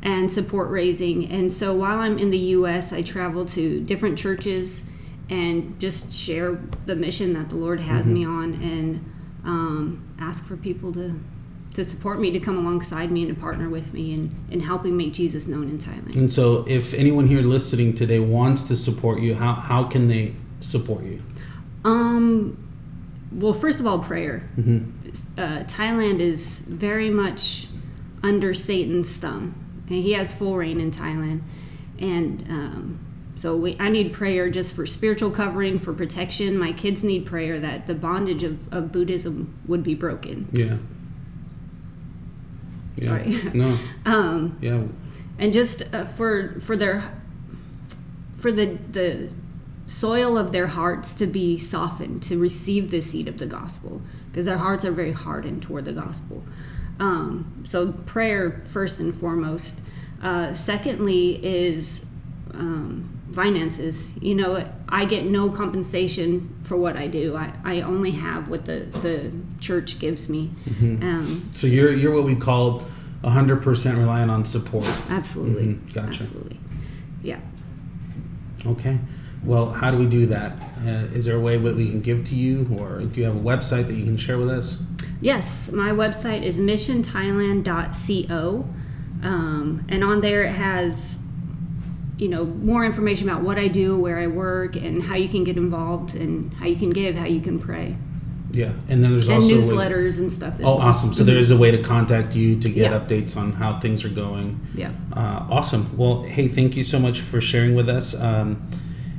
and 0.02 0.30
support 0.30 0.70
raising. 0.70 1.30
And 1.30 1.52
so 1.52 1.74
while 1.74 1.98
I'm 1.98 2.18
in 2.18 2.30
the 2.30 2.38
U.S., 2.38 2.92
I 2.92 3.02
travel 3.02 3.44
to 3.46 3.80
different 3.80 4.16
churches 4.16 4.84
and 5.28 5.78
just 5.80 6.12
share 6.12 6.60
the 6.86 6.94
mission 6.94 7.32
that 7.32 7.50
the 7.50 7.56
Lord 7.56 7.80
has 7.80 8.06
mm-hmm. 8.06 8.14
me 8.14 8.24
on 8.24 8.54
and 8.62 9.12
um, 9.46 10.02
ask 10.20 10.44
for 10.44 10.56
people 10.56 10.92
to 10.92 11.18
to 11.74 11.84
support 11.84 12.18
me, 12.18 12.30
to 12.30 12.40
come 12.40 12.56
alongside 12.56 13.12
me, 13.12 13.22
and 13.22 13.34
to 13.34 13.40
partner 13.40 13.68
with 13.68 13.92
me 13.92 14.14
in, 14.14 14.34
in 14.50 14.60
helping 14.60 14.96
make 14.96 15.12
Jesus 15.12 15.46
known 15.46 15.68
in 15.68 15.78
Thailand. 15.78 16.16
And 16.16 16.32
so, 16.32 16.64
if 16.66 16.94
anyone 16.94 17.26
here 17.26 17.42
listening 17.42 17.94
today 17.94 18.18
wants 18.18 18.62
to 18.64 18.76
support 18.76 19.20
you, 19.20 19.34
how, 19.34 19.52
how 19.52 19.84
can 19.84 20.08
they 20.08 20.34
support 20.60 21.04
you? 21.04 21.22
Um, 21.84 22.56
well, 23.30 23.52
first 23.52 23.78
of 23.78 23.86
all, 23.86 23.98
prayer. 23.98 24.48
Mm-hmm. 24.58 25.38
Uh, 25.38 25.64
Thailand 25.64 26.20
is 26.20 26.60
very 26.60 27.10
much 27.10 27.68
under 28.22 28.54
Satan's 28.54 29.14
thumb, 29.18 29.54
and 29.88 30.02
he 30.02 30.12
has 30.12 30.32
full 30.32 30.56
reign 30.56 30.80
in 30.80 30.90
Thailand. 30.90 31.42
And 31.98 32.42
um, 32.48 33.05
so 33.36 33.54
we, 33.54 33.76
I 33.78 33.90
need 33.90 34.14
prayer 34.14 34.50
just 34.50 34.74
for 34.74 34.86
spiritual 34.86 35.30
covering, 35.30 35.78
for 35.78 35.92
protection. 35.92 36.56
My 36.56 36.72
kids 36.72 37.04
need 37.04 37.26
prayer 37.26 37.60
that 37.60 37.86
the 37.86 37.94
bondage 37.94 38.42
of, 38.42 38.72
of 38.72 38.90
Buddhism 38.90 39.58
would 39.66 39.82
be 39.82 39.94
broken. 39.94 40.48
Yeah. 40.52 40.78
yeah. 42.96 43.04
Sorry. 43.04 43.50
No. 43.52 43.78
um, 44.06 44.58
yeah. 44.62 44.84
And 45.38 45.52
just 45.52 45.94
uh, 45.94 46.06
for 46.06 46.58
for 46.62 46.76
their 46.76 47.12
for 48.38 48.50
the 48.50 48.78
the 48.90 49.28
soil 49.86 50.38
of 50.38 50.50
their 50.50 50.68
hearts 50.68 51.12
to 51.14 51.26
be 51.26 51.58
softened 51.58 52.22
to 52.22 52.38
receive 52.38 52.90
the 52.90 53.02
seed 53.02 53.28
of 53.28 53.38
the 53.38 53.46
gospel 53.46 54.00
because 54.30 54.46
their 54.46 54.58
hearts 54.58 54.84
are 54.84 54.90
very 54.90 55.12
hardened 55.12 55.62
toward 55.62 55.84
the 55.84 55.92
gospel. 55.92 56.42
Um, 56.98 57.64
so 57.68 57.92
prayer 57.92 58.62
first 58.62 58.98
and 58.98 59.14
foremost. 59.14 59.74
Uh, 60.22 60.54
secondly 60.54 61.44
is 61.44 62.06
um, 62.54 63.15
finances. 63.32 64.16
You 64.20 64.34
know, 64.34 64.68
I 64.88 65.04
get 65.04 65.24
no 65.24 65.50
compensation 65.50 66.54
for 66.62 66.76
what 66.76 66.96
I 66.96 67.06
do. 67.06 67.36
I, 67.36 67.52
I 67.64 67.80
only 67.82 68.12
have 68.12 68.48
what 68.48 68.64
the, 68.64 68.86
the 69.02 69.32
church 69.60 69.98
gives 69.98 70.28
me. 70.28 70.50
Mm-hmm. 70.68 71.02
Um, 71.02 71.50
so 71.54 71.66
you're 71.66 71.92
you're 71.92 72.14
what 72.14 72.24
we 72.24 72.36
call 72.36 72.82
100% 73.22 73.98
reliant 73.98 74.30
on 74.30 74.44
support. 74.44 74.86
Absolutely. 75.10 75.74
Mm-hmm. 75.74 75.92
Gotcha. 75.92 76.22
Absolutely. 76.22 76.58
Yeah. 77.22 77.40
Okay 78.66 78.98
well, 79.46 79.70
how 79.70 79.90
do 79.90 79.96
we 79.96 80.06
do 80.06 80.26
that? 80.26 80.52
Uh, 80.84 81.06
is 81.14 81.24
there 81.24 81.36
a 81.36 81.40
way 81.40 81.56
that 81.56 81.76
we 81.76 81.90
can 81.90 82.00
give 82.00 82.24
to 82.26 82.34
you, 82.34 82.68
or 82.78 83.02
do 83.02 83.20
you 83.20 83.26
have 83.26 83.36
a 83.36 83.40
website 83.40 83.86
that 83.86 83.94
you 83.94 84.04
can 84.04 84.16
share 84.16 84.38
with 84.38 84.50
us? 84.50 84.82
Yes, 85.20 85.70
my 85.72 85.90
website 85.90 86.42
is 86.42 86.58
missionthailand.co, 86.58 88.68
um, 89.22 89.86
and 89.88 90.04
on 90.04 90.20
there 90.20 90.42
it 90.42 90.52
has, 90.52 91.16
you 92.18 92.28
know, 92.28 92.44
more 92.44 92.84
information 92.84 93.28
about 93.28 93.42
what 93.42 93.58
I 93.58 93.68
do, 93.68 93.98
where 93.98 94.18
I 94.18 94.26
work, 94.26 94.76
and 94.76 95.02
how 95.02 95.16
you 95.16 95.28
can 95.28 95.44
get 95.44 95.56
involved, 95.56 96.14
and 96.14 96.52
how 96.54 96.66
you 96.66 96.76
can 96.76 96.90
give, 96.90 97.16
how 97.16 97.26
you 97.26 97.40
can 97.40 97.58
pray. 97.58 97.96
Yeah, 98.52 98.72
and 98.88 99.04
then 99.04 99.12
there's 99.12 99.28
and 99.28 99.42
also 99.42 99.48
newsletters 99.48 100.18
and 100.18 100.32
stuff. 100.32 100.54
Oh, 100.62 100.78
awesome! 100.78 101.12
So 101.12 101.20
mm-hmm. 101.20 101.26
there 101.26 101.38
is 101.38 101.50
a 101.50 101.56
way 101.56 101.70
to 101.70 101.82
contact 101.82 102.34
you 102.34 102.58
to 102.60 102.68
get 102.68 102.90
yeah. 102.90 102.98
updates 102.98 103.36
on 103.36 103.52
how 103.52 103.78
things 103.80 104.04
are 104.04 104.08
going. 104.08 104.60
Yeah. 104.74 104.92
Uh, 105.12 105.46
awesome. 105.50 105.94
Well, 105.96 106.22
hey, 106.22 106.48
thank 106.48 106.76
you 106.76 106.84
so 106.84 106.98
much 106.98 107.20
for 107.20 107.40
sharing 107.40 107.74
with 107.74 107.88
us. 107.88 108.18
Um, 108.18 108.68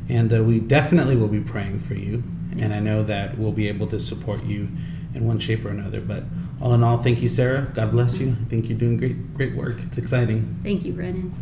and 0.10 0.34
uh, 0.34 0.44
we 0.44 0.60
definitely 0.60 1.16
will 1.16 1.28
be 1.28 1.42
praying 1.42 1.80
for 1.80 1.94
you. 1.94 2.24
And 2.58 2.74
I 2.74 2.80
know 2.80 3.04
that 3.04 3.38
we'll 3.38 3.52
be 3.52 3.68
able 3.68 3.88
to 3.88 4.00
support 4.00 4.44
you 4.44 4.70
in 5.14 5.28
one 5.28 5.38
shape 5.40 5.66
or 5.66 5.70
another. 5.70 6.02
But 6.02 6.24
all 6.62 6.74
in 6.74 6.84
all, 6.84 6.98
thank 6.98 7.22
you, 7.22 7.30
Sara. 7.30 7.70
God 7.74 7.92
bless 7.92 8.18
you. 8.18 8.36
I 8.42 8.46
think 8.46 8.70
you're 8.70 8.78
doing 8.78 8.98
great, 8.98 9.34
great 9.36 9.56
work. 9.56 9.80
It's 9.82 9.98
exciting. 9.98 10.60
Thank 10.64 10.86
you, 10.86 10.94
Brandon. 10.94 11.36